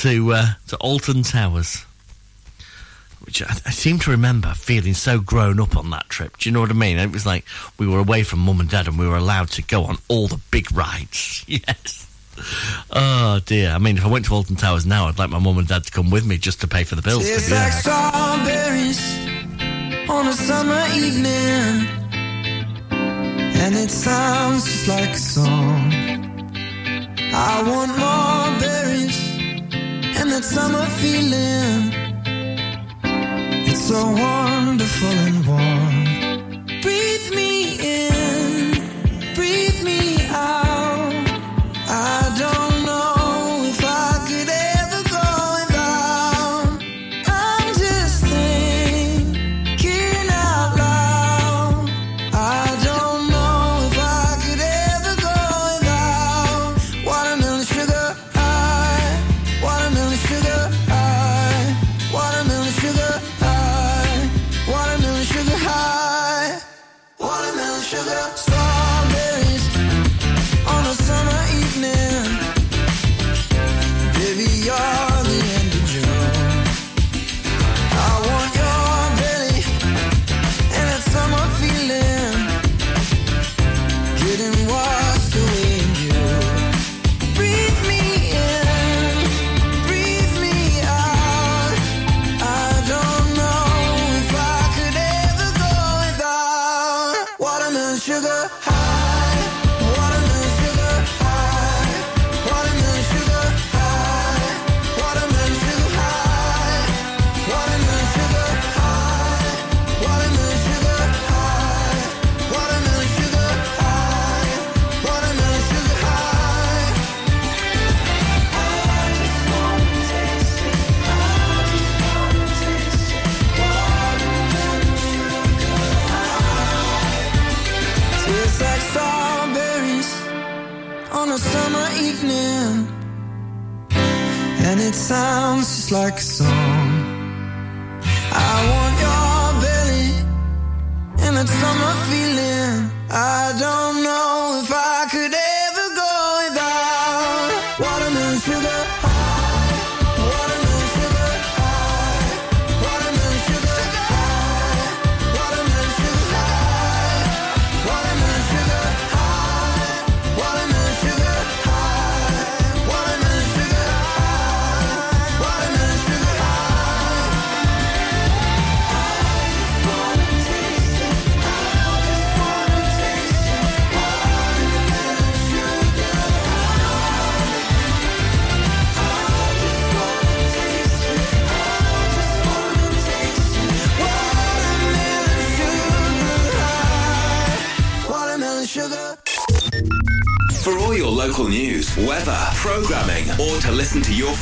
to 0.00 0.32
uh, 0.34 0.46
to 0.68 0.76
Alton 0.76 1.22
Towers. 1.22 1.85
Which 3.20 3.42
I, 3.42 3.46
I 3.66 3.70
seem 3.70 3.98
to 4.00 4.10
remember 4.10 4.52
feeling 4.54 4.94
so 4.94 5.18
grown 5.18 5.58
up 5.60 5.76
on 5.76 5.90
that 5.90 6.08
trip. 6.08 6.36
Do 6.38 6.48
you 6.48 6.52
know 6.52 6.60
what 6.60 6.70
I 6.70 6.74
mean? 6.74 6.98
It 6.98 7.10
was 7.12 7.26
like 7.26 7.44
we 7.78 7.86
were 7.88 7.98
away 7.98 8.22
from 8.22 8.38
mum 8.40 8.60
and 8.60 8.68
dad 8.68 8.86
and 8.86 8.98
we 8.98 9.08
were 9.08 9.16
allowed 9.16 9.48
to 9.50 9.62
go 9.62 9.84
on 9.84 9.98
all 10.08 10.28
the 10.28 10.40
big 10.50 10.70
rides. 10.76 11.44
Yes. 11.56 12.02
Oh 12.90 13.40
dear. 13.46 13.70
I 13.70 13.78
mean, 13.78 13.96
if 13.96 14.04
I 14.04 14.08
went 14.08 14.26
to 14.26 14.34
Alton 14.34 14.56
Towers 14.56 14.84
now, 14.84 15.06
I'd 15.06 15.18
like 15.18 15.30
my 15.30 15.38
mum 15.38 15.56
and 15.56 15.66
dad 15.66 15.84
to 15.84 15.90
come 15.90 16.10
with 16.10 16.26
me 16.26 16.36
just 16.36 16.60
to 16.60 16.68
pay 16.68 16.84
for 16.84 16.94
the 16.94 17.00
bills. 17.02 17.24
Tastes 17.24 17.50
Yeah. 17.50 17.70
strawberries 17.70 19.00
on 20.10 20.26
a 20.28 20.32
summer 20.34 20.84
evening, 20.94 21.88
and 22.92 23.74
it 23.74 23.90
sounds 23.90 24.64
just 24.66 24.86
like 24.86 25.10
a 25.10 25.18
song. 25.18 25.92
I 27.32 27.62
want 27.66 27.92
more 27.98 28.60
berries 28.60 29.18
and 30.20 30.30
that 30.30 30.44
summer 30.44 30.84
feeling. 31.00 32.05
So 33.86 33.94
wonderful 34.04 35.08
and 35.08 35.46
warm. 35.46 35.75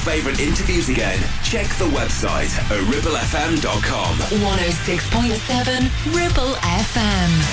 Favourite 0.05 0.39
interviews 0.39 0.91
again, 0.91 1.19
check 1.43 1.67
the 1.79 1.87
website 1.87 2.53
at 2.71 2.79
ribblefm.com. 2.93 4.19
106.7 4.19 6.15
Ribble 6.15 6.55
FM. 6.57 7.44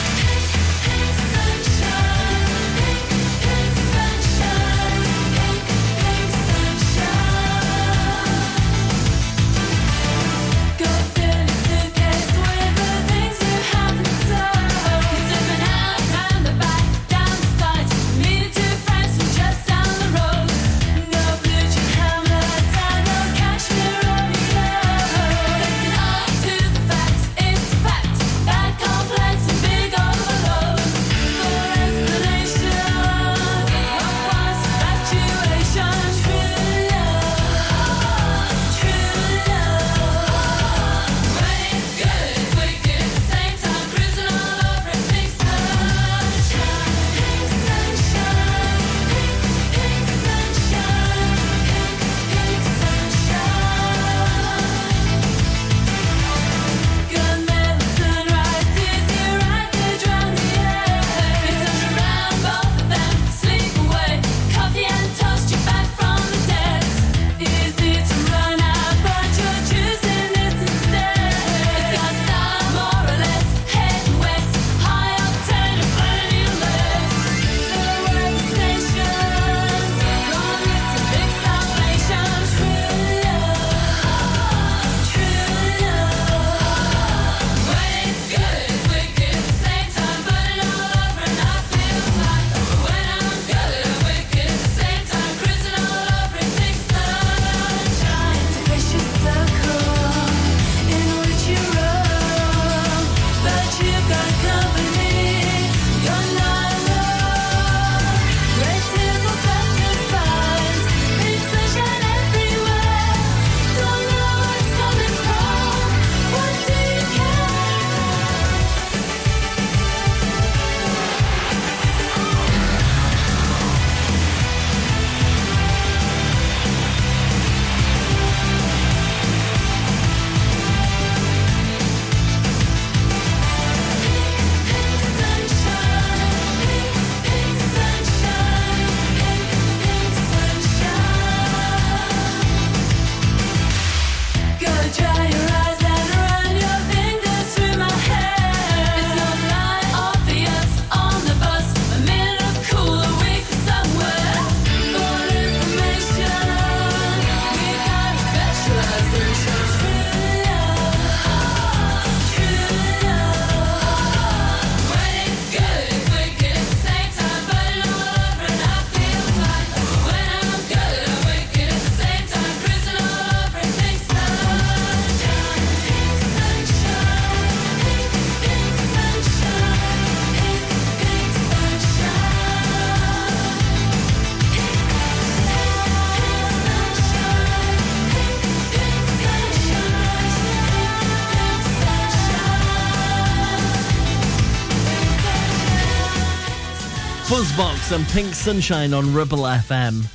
And 197.94 198.08
Pink 198.08 198.34
Sunshine 198.34 198.94
on 198.94 199.14
Ribble 199.14 199.40
FM. 199.40 200.06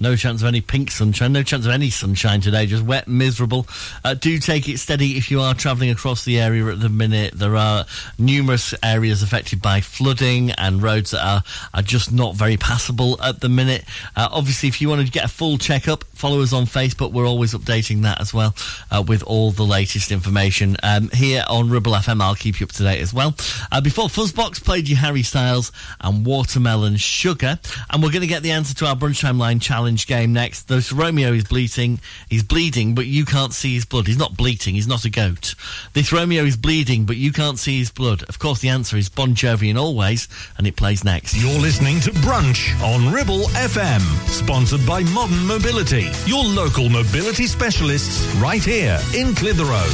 No 0.00 0.16
chance 0.16 0.42
of 0.42 0.48
any 0.48 0.60
pink 0.60 0.90
sunshine, 0.90 1.32
no 1.32 1.42
chance 1.42 1.64
of 1.64 1.72
any 1.72 1.88
sunshine 1.90 2.40
today, 2.40 2.66
just 2.66 2.82
wet, 2.82 3.06
miserable. 3.06 3.66
Uh, 4.04 4.14
do 4.14 4.38
take 4.38 4.68
it 4.68 4.78
steady 4.78 5.16
if 5.18 5.30
you 5.30 5.40
are 5.40 5.54
travelling 5.54 5.90
across 5.90 6.24
the 6.24 6.38
area 6.40 6.66
at 6.66 6.80
the 6.80 6.88
minute. 6.88 7.34
There 7.34 7.56
are 7.56 7.84
numerous 8.18 8.74
areas 8.82 9.22
affected 9.22 9.62
by 9.62 9.82
flooding 9.82 10.50
and 10.52 10.82
roads 10.82 11.10
that 11.10 11.24
are, 11.24 11.42
are 11.74 11.82
just 11.82 12.12
not 12.12 12.34
very 12.34 12.56
passable 12.56 13.20
at 13.22 13.40
the 13.40 13.50
minute. 13.50 13.84
Uh, 14.16 14.28
obviously, 14.30 14.68
if 14.68 14.80
you 14.80 14.88
want 14.88 15.04
to 15.06 15.12
get 15.12 15.24
a 15.24 15.28
full 15.28 15.58
checkup, 15.58 16.04
follow 16.20 16.42
us 16.42 16.52
on 16.52 16.66
Facebook. 16.66 17.12
We're 17.12 17.26
always 17.26 17.54
updating 17.54 18.02
that 18.02 18.20
as 18.20 18.34
well 18.34 18.54
uh, 18.90 19.02
with 19.06 19.22
all 19.22 19.52
the 19.52 19.62
latest 19.62 20.12
information. 20.12 20.76
Um, 20.82 21.08
here 21.14 21.44
on 21.48 21.70
Ribble 21.70 21.92
FM, 21.92 22.20
I'll 22.20 22.34
keep 22.34 22.60
you 22.60 22.66
up 22.66 22.72
to 22.72 22.82
date 22.82 23.00
as 23.00 23.14
well. 23.14 23.34
Uh, 23.72 23.80
before 23.80 24.08
Fuzzbox 24.08 24.62
played 24.62 24.86
you 24.86 24.96
Harry 24.96 25.22
Styles 25.22 25.72
and 25.98 26.26
Watermelon 26.26 26.96
Sugar, 26.96 27.58
and 27.88 28.02
we're 28.02 28.10
going 28.10 28.20
to 28.20 28.26
get 28.26 28.42
the 28.42 28.50
answer 28.50 28.74
to 28.74 28.86
our 28.86 28.94
Brunchtime 28.94 29.38
Line 29.38 29.60
challenge 29.60 30.06
game 30.06 30.34
next. 30.34 30.68
This 30.68 30.92
Romeo 30.92 31.32
is 31.32 31.44
bleeding. 31.44 32.00
He's 32.28 32.42
bleeding, 32.42 32.94
but 32.94 33.06
you 33.06 33.24
can't 33.24 33.54
see 33.54 33.74
his 33.74 33.86
blood. 33.86 34.06
He's 34.06 34.18
not 34.18 34.36
bleating. 34.36 34.74
He's 34.74 34.86
not 34.88 35.06
a 35.06 35.10
goat. 35.10 35.54
This 35.94 36.12
Romeo 36.12 36.44
is 36.44 36.58
bleeding, 36.58 37.06
but 37.06 37.16
you 37.16 37.32
can't 37.32 37.58
see 37.58 37.78
his 37.78 37.90
blood. 37.90 38.24
Of 38.24 38.38
course, 38.38 38.60
the 38.60 38.68
answer 38.68 38.98
is 38.98 39.08
Bon 39.08 39.34
Jovi 39.34 39.70
in 39.70 39.78
Always, 39.78 40.28
and 40.58 40.66
it 40.66 40.76
plays 40.76 41.02
next. 41.02 41.34
You're 41.34 41.58
listening 41.58 42.00
to 42.00 42.10
Brunch 42.10 42.78
on 42.82 43.12
Ribble 43.12 43.44
FM, 43.54 44.00
sponsored 44.28 44.84
by 44.86 45.02
Modern 45.04 45.46
Mobility, 45.46 46.09
your 46.26 46.44
local 46.44 46.88
mobility 46.88 47.46
specialists 47.46 48.24
right 48.36 48.62
here 48.62 48.98
in 49.14 49.34
Clitheroe. 49.34 49.90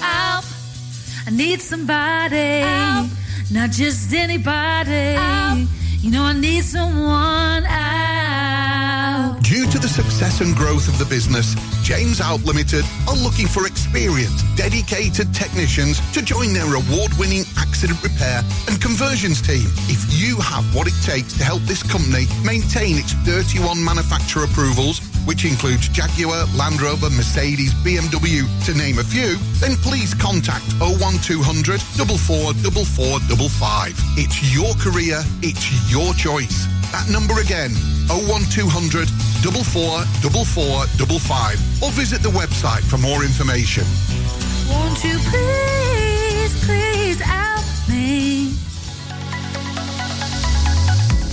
Help. 0.00 0.44
I 1.26 1.30
need 1.30 1.60
somebody. 1.60 2.62
Not 3.50 3.70
just 3.70 4.12
anybody. 4.12 5.16
You 6.00 6.10
know, 6.10 6.22
I 6.22 6.32
need 6.32 6.62
someone 6.62 7.64
out. 7.66 9.38
Due 9.42 9.66
to 9.70 9.78
the 9.78 9.88
success 9.88 10.40
and 10.40 10.54
growth 10.56 10.88
of 10.88 10.98
the 10.98 11.04
business, 11.04 11.54
James 11.82 12.20
Out 12.20 12.42
Limited 12.44 12.84
are 13.08 13.16
looking 13.16 13.46
for 13.46 13.66
experienced, 13.66 14.44
dedicated 14.56 15.32
technicians 15.32 16.00
to 16.12 16.22
join 16.22 16.52
their 16.52 16.74
award-winning 16.74 17.44
accident 17.56 18.02
repair 18.02 18.42
and 18.68 18.80
conversions 18.82 19.40
team. 19.40 19.66
If 19.86 20.20
you 20.20 20.36
have 20.40 20.64
what 20.74 20.86
it 20.86 20.94
takes 21.02 21.32
to 21.38 21.44
help 21.44 21.62
this 21.62 21.82
company 21.82 22.26
maintain 22.44 22.98
its 22.98 23.12
31 23.22 23.82
manufacturer 23.84 24.44
approvals, 24.44 25.00
which 25.26 25.44
includes 25.44 25.88
Jaguar, 25.88 26.46
Land 26.54 26.80
Rover, 26.80 27.10
Mercedes, 27.10 27.74
BMW, 27.82 28.46
to 28.66 28.74
name 28.74 28.98
a 28.98 29.04
few, 29.04 29.36
then 29.58 29.74
please 29.82 30.14
contact 30.14 30.64
01200 30.78 31.80
444455. 31.80 33.94
It's 34.16 34.54
your 34.54 34.72
career, 34.78 35.22
it's 35.42 35.66
your 35.88 36.14
choice. 36.14 36.66
That 36.92 37.08
number 37.10 37.40
again, 37.40 37.72
01200 38.08 39.08
444455. 39.46 41.82
Or 41.82 41.90
visit 41.92 42.22
the 42.22 42.30
website 42.30 42.82
for 42.82 42.98
more 42.98 43.22
information. 43.24 43.84
Won't 44.68 45.04
you 45.04 45.18
please, 45.30 46.64
please 46.64 47.20
help 47.20 47.64
me? 47.88 48.52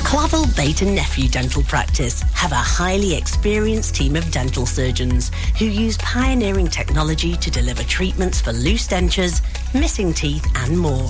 Clavel 0.04 0.46
Bait 0.56 0.84
and 0.84 0.94
Nephew 0.96 1.28
Dental 1.28 1.64
Practice 1.64 2.22
have 2.34 2.52
a 2.52 2.56
highly 2.56 3.16
experienced 3.16 3.96
team 3.96 4.16
of 4.16 4.30
dental 4.30 4.68
surgeons 4.68 5.32
who 5.58 5.66
use 5.66 5.98
pioneering 5.98 6.68
technology 6.68 7.36
to 7.38 7.50
deliver 7.50 7.82
treatments 7.84 8.40
for 8.40 8.54
loose 8.54 8.88
dentures, 8.88 9.42
missing 9.74 10.14
teeth, 10.14 10.46
and 10.56 10.78
more. 10.78 11.10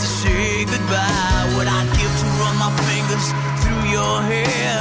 to 0.00 0.06
say 0.06 0.64
goodbye. 0.64 1.44
What 1.56 1.68
I'd 1.68 1.90
give 1.92 2.08
to 2.08 2.26
run 2.40 2.56
my 2.56 2.72
fingers 2.88 3.26
through 3.60 3.84
your 3.92 4.16
hair, 4.24 4.80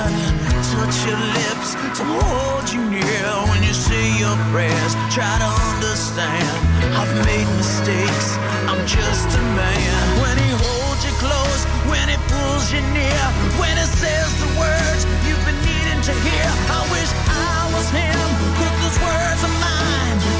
touch 0.71 0.95
your 1.03 1.19
lips 1.35 1.75
to 1.99 2.03
hold 2.07 2.65
you 2.71 2.79
near 2.87 3.27
when 3.51 3.59
you 3.67 3.75
say 3.75 4.15
your 4.15 4.37
prayers. 4.55 4.93
Try 5.11 5.27
to 5.43 5.49
understand 5.75 6.55
I've 6.95 7.11
made 7.27 7.47
mistakes. 7.59 8.39
I'm 8.71 8.79
just 8.87 9.27
a 9.35 9.43
man. 9.59 9.99
When 10.23 10.35
he 10.39 10.49
holds 10.55 11.03
you 11.03 11.11
close, 11.19 11.61
when 11.91 12.07
he 12.07 12.15
pulls 12.31 12.71
you 12.71 12.79
near, 12.95 13.23
when 13.59 13.75
he 13.75 13.87
says 13.99 14.29
the 14.39 14.49
words 14.55 15.03
you've 15.27 15.43
been 15.43 15.59
needing 15.67 16.01
to 16.07 16.13
hear. 16.15 16.47
I 16.71 16.79
wish 16.95 17.11
I 17.27 17.67
was 17.75 17.87
him, 17.91 18.27
those 18.55 18.97
words 19.03 19.41
are 19.43 19.55
mine 19.59 20.38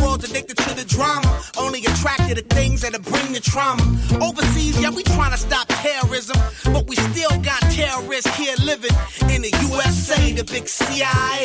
world's 0.00 0.30
addicted 0.30 0.56
to 0.58 0.74
the 0.74 0.84
drama. 0.84 1.40
Only 1.56 1.84
attracted 1.84 2.36
to 2.36 2.42
things 2.54 2.82
that'll 2.82 3.00
bring 3.00 3.32
the 3.32 3.40
trauma. 3.40 3.82
Overseas, 4.22 4.80
yeah, 4.80 4.90
we 4.90 5.02
trying 5.02 5.32
to 5.32 5.38
stop 5.38 5.73
terrorism. 5.84 6.36
But 6.72 6.86
we 6.88 6.96
still 6.96 7.36
got 7.42 7.60
terrorists 7.70 8.34
here 8.36 8.56
living 8.64 8.96
in 9.28 9.42
the 9.42 9.52
USA, 9.68 10.32
the 10.32 10.44
big 10.44 10.66
CIA. 10.66 11.44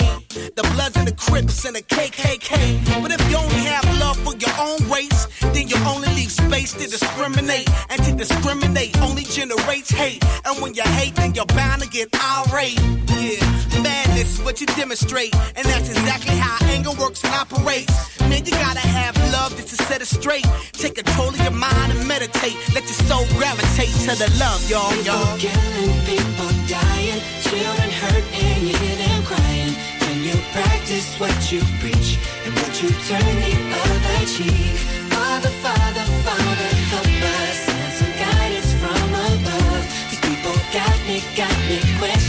The 0.55 0.63
Bloods 0.73 0.95
and 0.95 1.07
the 1.07 1.15
Crips 1.15 1.65
and 1.65 1.75
the 1.75 1.81
KKK. 1.81 3.01
But 3.01 3.11
if 3.11 3.21
you 3.29 3.37
only 3.37 3.63
have 3.73 3.85
love 3.99 4.17
for 4.25 4.35
your 4.37 4.55
own 4.59 4.79
race, 4.89 5.27
then 5.53 5.67
you 5.67 5.75
only 5.87 6.07
leave 6.15 6.31
space 6.31 6.73
to 6.73 6.85
discriminate. 6.87 7.69
And 7.89 8.01
to 8.05 8.11
discriminate 8.15 8.97
only 9.01 9.23
generates 9.23 9.89
hate. 9.89 10.23
And 10.45 10.61
when 10.61 10.73
you 10.73 10.83
hate, 10.83 11.15
then 11.15 11.35
you're 11.35 11.51
bound 11.57 11.81
to 11.81 11.89
get 11.89 12.07
irate. 12.15 12.79
Yeah, 13.19 13.43
madness 13.83 14.39
is 14.39 14.41
what 14.45 14.61
you 14.61 14.67
demonstrate. 14.67 15.35
And 15.55 15.65
that's 15.65 15.89
exactly 15.89 16.37
how 16.37 16.57
anger 16.67 16.91
works 16.91 17.23
and 17.23 17.33
operates. 17.33 18.19
Man, 18.21 18.45
you 18.45 18.51
gotta 18.51 18.79
have 18.79 19.15
love 19.33 19.55
just 19.57 19.69
to 19.69 19.75
set 19.83 20.01
it 20.01 20.07
straight. 20.07 20.45
Take 20.73 20.95
control 20.95 21.29
of 21.29 21.41
your 21.41 21.51
mind 21.51 21.91
and 21.91 22.07
meditate. 22.07 22.55
Let 22.73 22.88
to 24.05 24.13
the 24.15 24.29
love, 24.39 24.61
y'all, 24.69 24.93
y'all. 25.03 25.37
killing, 25.37 25.93
people 26.05 26.51
dying, 26.67 27.21
children 27.41 27.89
hurt, 28.01 28.25
and 28.33 28.67
you 28.67 28.75
hear 28.77 28.97
them 28.97 29.23
crying. 29.23 29.73
When 30.03 30.17
you 30.23 30.35
practice 30.51 31.07
what 31.19 31.37
you 31.51 31.61
preach 31.79 32.17
and 32.45 32.53
what 32.59 32.73
you 32.81 32.89
turn 33.07 33.35
the 33.45 33.53
other 33.83 34.25
cheek. 34.25 34.77
Father, 35.13 35.53
Father, 35.65 36.05
Father, 36.25 36.69
help 36.91 37.05
us. 37.05 37.57
Send 37.65 37.93
some 37.99 38.13
guidance 38.25 38.71
from 38.81 39.09
above. 39.27 39.83
These 40.09 40.21
people 40.27 40.55
got 40.73 40.97
me, 41.07 41.21
got 41.35 41.57
me 41.69 41.77
questioning. 41.99 42.28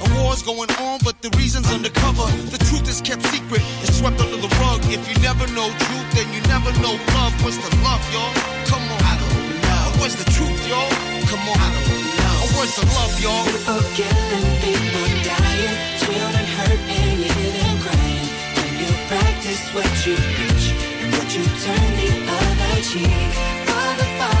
War's 0.31 0.43
going 0.43 0.71
on, 0.79 0.97
but 1.03 1.19
the 1.19 1.27
reason's 1.35 1.67
undercover. 1.75 2.23
The 2.55 2.57
truth 2.71 2.87
is 2.87 3.01
kept 3.03 3.19
secret, 3.35 3.59
it's 3.83 3.99
swept 3.99 4.15
under 4.23 4.39
the 4.39 4.47
rug. 4.63 4.79
If 4.87 5.03
you 5.11 5.15
never 5.19 5.43
know 5.51 5.67
truth, 5.67 6.07
then 6.15 6.31
you 6.31 6.39
never 6.47 6.71
know 6.79 6.95
love. 7.19 7.35
What's 7.43 7.59
the 7.59 7.67
love, 7.83 7.99
y'all? 8.15 8.31
Come 8.63 8.79
on. 8.79 9.01
I 9.11 9.19
don't 9.19 9.59
know. 9.59 9.99
What's 9.99 10.15
the 10.15 10.23
truth, 10.31 10.63
y'all? 10.71 10.87
Come 11.27 11.43
on. 11.51 11.59
I 11.59 11.67
don't 11.75 12.15
know. 12.15 12.55
What's 12.55 12.79
the 12.79 12.87
love, 12.95 13.11
y'all? 13.19 13.43
People 13.43 13.83
killing, 13.91 14.47
people 14.63 15.03
dying, 15.27 15.75
children 15.99 16.47
hurt 16.55 16.79
and 16.79 17.19
you 17.19 17.27
hear 17.27 17.51
them 17.51 17.75
crying. 17.83 18.27
When 18.55 18.71
you 18.79 18.91
practice 19.11 19.67
what 19.75 19.91
you 20.07 20.15
preach, 20.15 20.65
and 21.03 21.11
what 21.11 21.27
you 21.35 21.43
turn 21.59 21.89
the 21.99 22.11
other 22.39 22.79
cheek. 22.87 23.35
Father, 23.67 24.07
Father, 24.15 24.40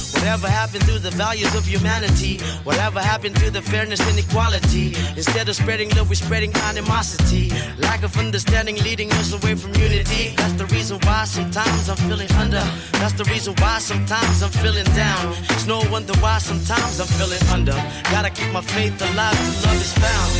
Whatever 0.13 0.47
happened 0.49 0.85
to 0.85 0.99
the 0.99 1.11
values 1.11 1.53
of 1.55 1.65
humanity? 1.65 2.39
Whatever 2.63 2.99
happened 2.99 3.35
to 3.37 3.49
the 3.49 3.61
fairness 3.61 3.99
and 4.09 4.17
equality? 4.17 4.95
Instead 5.15 5.49
of 5.49 5.55
spreading 5.55 5.89
love, 5.95 6.09
we're 6.09 6.15
spreading 6.15 6.53
animosity. 6.69 7.49
Lack 7.79 8.03
of 8.03 8.15
understanding 8.17 8.77
leading 8.83 9.11
us 9.13 9.33
away 9.33 9.55
from 9.55 9.73
unity. 9.75 10.33
That's 10.37 10.53
the 10.53 10.65
reason 10.67 10.99
why 11.03 11.25
sometimes 11.25 11.89
I'm 11.89 11.97
feeling 12.09 12.31
under. 12.33 12.63
That's 12.99 13.13
the 13.13 13.25
reason 13.25 13.55
why 13.59 13.79
sometimes 13.79 14.43
I'm 14.43 14.51
feeling 14.51 14.89
down. 14.95 15.35
It's 15.49 15.65
no 15.65 15.81
wonder 15.91 16.13
why 16.19 16.37
sometimes 16.39 16.99
I'm 16.99 17.07
feeling 17.19 17.43
under. 17.49 17.77
Gotta 18.11 18.29
keep 18.29 18.51
my 18.51 18.61
faith 18.61 19.01
alive 19.01 19.37
till 19.37 19.71
love 19.71 19.81
is 19.81 19.93
found. 19.93 20.31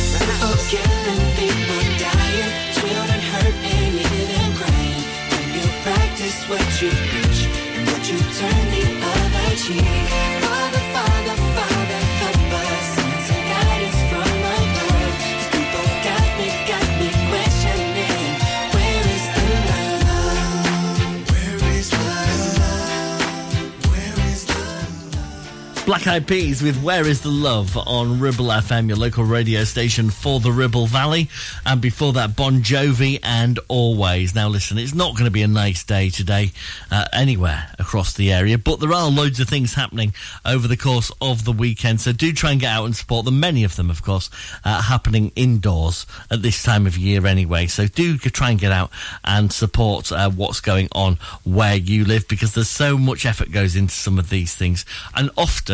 Killing, 0.70 1.22
people 1.36 1.82
dying, 1.98 2.52
hurt 3.32 3.56
crying. 4.58 5.02
When 5.32 5.46
you 5.56 5.66
practice 5.82 6.38
what 6.48 6.66
you 6.80 6.90
preach, 7.10 7.40
and 7.76 7.86
what 7.88 8.02
you 8.10 8.18
turn 8.38 8.81
other 9.52 9.56
cheek. 9.56 10.41
Black 25.84 26.06
Eyed 26.06 26.28
Peas 26.28 26.62
with 26.62 26.80
Where 26.80 27.08
is 27.08 27.22
the 27.22 27.28
Love 27.28 27.76
on 27.76 28.20
Ribble 28.20 28.46
FM, 28.46 28.86
your 28.86 28.96
local 28.96 29.24
radio 29.24 29.64
station 29.64 30.10
for 30.10 30.38
the 30.38 30.52
Ribble 30.52 30.86
Valley. 30.86 31.28
And 31.66 31.80
before 31.80 32.12
that, 32.12 32.36
Bon 32.36 32.62
Jovi 32.62 33.18
and 33.24 33.58
Always. 33.66 34.32
Now, 34.32 34.46
listen, 34.46 34.78
it's 34.78 34.94
not 34.94 35.14
going 35.14 35.24
to 35.24 35.32
be 35.32 35.42
a 35.42 35.48
nice 35.48 35.82
day 35.82 36.08
today 36.08 36.52
uh, 36.92 37.06
anywhere 37.12 37.68
across 37.80 38.14
the 38.14 38.32
area, 38.32 38.58
but 38.58 38.78
there 38.78 38.92
are 38.92 39.10
loads 39.10 39.40
of 39.40 39.48
things 39.48 39.74
happening 39.74 40.14
over 40.44 40.68
the 40.68 40.76
course 40.76 41.10
of 41.20 41.44
the 41.44 41.52
weekend. 41.52 42.00
So 42.00 42.12
do 42.12 42.32
try 42.32 42.52
and 42.52 42.60
get 42.60 42.70
out 42.70 42.84
and 42.84 42.94
support 42.94 43.24
them. 43.24 43.40
Many 43.40 43.64
of 43.64 43.74
them, 43.74 43.90
of 43.90 44.04
course, 44.04 44.30
uh, 44.64 44.82
happening 44.82 45.32
indoors 45.34 46.06
at 46.30 46.42
this 46.42 46.62
time 46.62 46.86
of 46.86 46.96
year 46.96 47.26
anyway. 47.26 47.66
So 47.66 47.88
do 47.88 48.18
try 48.18 48.50
and 48.50 48.60
get 48.60 48.70
out 48.70 48.92
and 49.24 49.52
support 49.52 50.12
uh, 50.12 50.30
what's 50.30 50.60
going 50.60 50.88
on 50.92 51.18
where 51.42 51.74
you 51.74 52.04
live 52.04 52.28
because 52.28 52.54
there's 52.54 52.68
so 52.68 52.96
much 52.96 53.26
effort 53.26 53.50
goes 53.50 53.74
into 53.74 53.92
some 53.92 54.20
of 54.20 54.30
these 54.30 54.54
things. 54.54 54.84
And 55.16 55.28
often, 55.36 55.71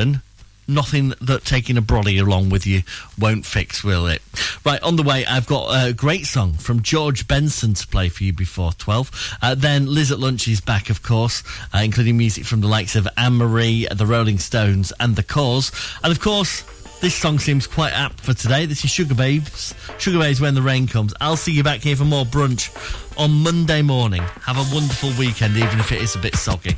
nothing 0.69 1.15
that 1.23 1.45
taking 1.45 1.77
a 1.79 1.83
brolly 1.83 2.21
along 2.21 2.51
with 2.51 2.67
you 2.67 2.83
won't 3.19 3.47
fix, 3.47 3.83
will 3.83 4.07
it? 4.07 4.23
Right, 4.65 4.83
on 4.83 4.97
the 4.97 5.03
way, 5.03 5.25
I've 5.25 5.47
got 5.47 5.71
a 5.71 5.93
great 5.93 6.27
song 6.27 6.53
from 6.53 6.83
George 6.83 7.27
Benson 7.27 7.75
to 7.75 7.87
play 7.87 8.11
for 8.11 8.25
you 8.25 8.33
before 8.33 8.73
12. 8.73 9.39
Uh, 9.41 9.55
then 9.55 9.87
Liz 9.87 10.13
at 10.13 10.19
Lunch 10.19 10.47
is 10.47 10.61
back, 10.61 10.91
of 10.91 11.03
course, 11.03 11.43
uh, 11.75 11.79
including 11.79 12.19
music 12.19 12.45
from 12.45 12.61
the 12.61 12.69
likes 12.69 12.95
of 12.95 13.09
Anne 13.17 13.37
Marie, 13.37 13.89
the 13.91 14.07
Rolling 14.07 14.39
Stones, 14.39 14.93
and 15.01 15.17
The 15.17 15.25
Corrs. 15.25 15.73
And 16.05 16.13
of 16.13 16.21
course, 16.21 16.63
this 17.01 17.15
song 17.15 17.39
seems 17.39 17.67
quite 17.67 17.93
apt 17.93 18.21
for 18.21 18.35
today. 18.35 18.67
This 18.67 18.85
is 18.85 18.91
Sugababes. 18.91 19.73
Sugar 20.01 20.19
Babes 20.19 20.41
when 20.41 20.55
the 20.55 20.63
rain 20.63 20.87
comes. 20.87 21.15
I'll 21.21 21.37
see 21.37 21.53
you 21.53 21.63
back 21.63 21.81
here 21.81 21.97
for 21.97 22.05
more 22.05 22.25
brunch 22.25 22.75
on 23.17 23.31
Monday 23.31 23.83
morning. 23.83 24.23
Have 24.43 24.57
a 24.57 24.75
wonderful 24.75 25.11
weekend, 25.19 25.57
even 25.57 25.79
if 25.79 25.93
it 25.93 26.03
is 26.03 26.17
a 26.17 26.19
bit 26.19 26.35
soggy. 26.35 26.77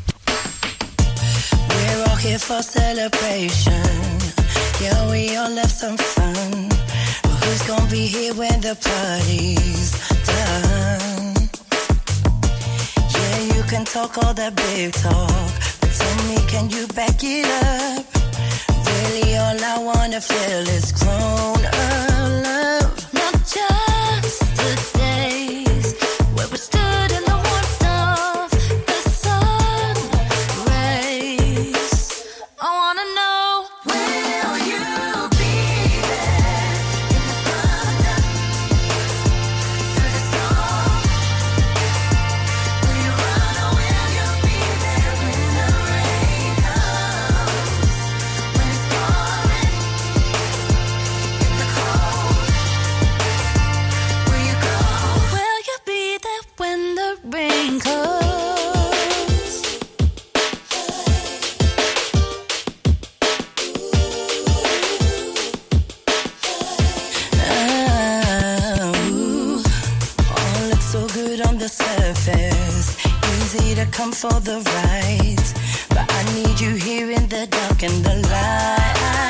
Here 2.20 2.38
for 2.38 2.60
celebration. 2.62 3.80
Yeah, 4.78 5.10
we 5.10 5.36
all 5.36 5.56
have 5.56 5.70
some 5.70 5.96
fun. 5.96 6.68
But 7.22 7.44
who's 7.44 7.62
gonna 7.66 7.90
be 7.90 8.06
here 8.08 8.34
when 8.34 8.60
the 8.60 8.76
party's 8.76 9.92
done? 10.26 11.48
Yeah, 13.14 13.56
you 13.56 13.62
can 13.62 13.86
talk 13.86 14.18
all 14.18 14.34
that 14.34 14.54
big 14.54 14.92
talk. 14.92 15.50
But 15.80 15.92
tell 15.92 16.16
me, 16.28 16.36
can 16.46 16.68
you 16.68 16.86
back 16.88 17.20
it 17.22 17.46
up? 17.64 18.04
Really, 18.84 19.36
all 19.38 19.64
I 19.64 19.78
wanna 19.78 20.20
feel 20.20 20.68
is 20.76 20.92
grown 20.92 21.64
up 21.64 22.09
come 74.00 74.12
for 74.12 74.40
the 74.40 74.56
ride. 74.74 75.48
But 75.90 76.10
I 76.10 76.22
need 76.34 76.58
you 76.58 76.74
here 76.74 77.10
in 77.10 77.28
the 77.28 77.46
dark 77.46 77.82
and 77.82 78.02
the 78.02 78.14
light. 78.30 79.29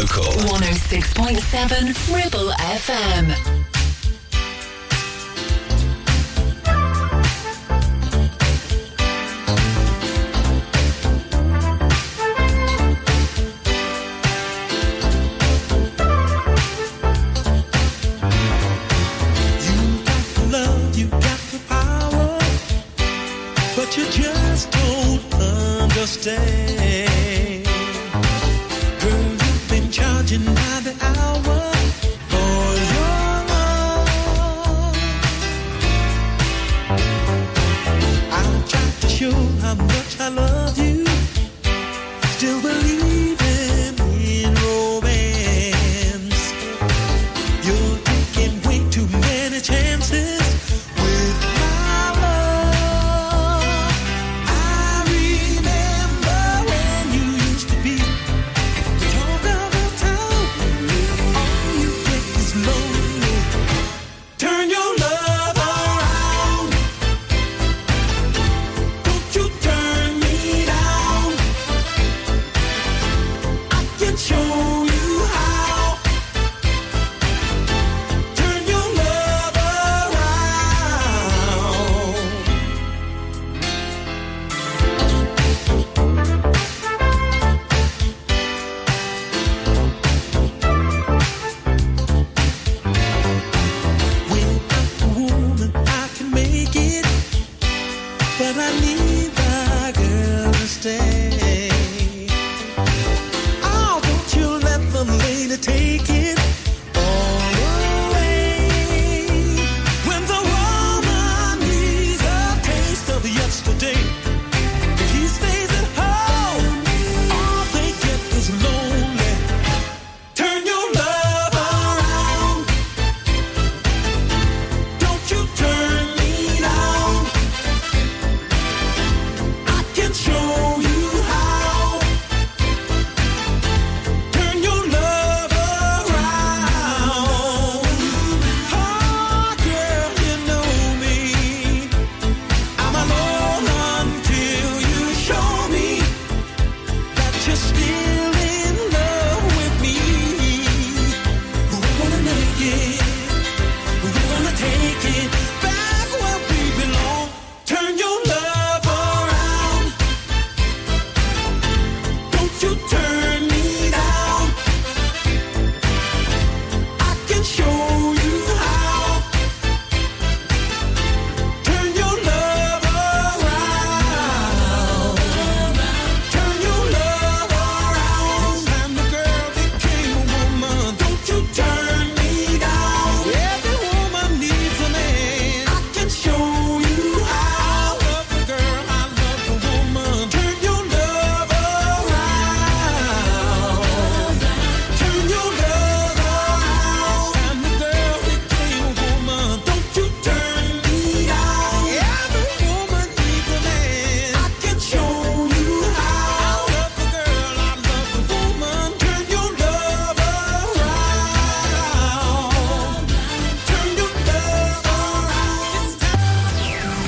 Local. 0.00 0.22
106.7 0.46 2.14
Ribble 2.14 2.52
FM. 2.52 3.67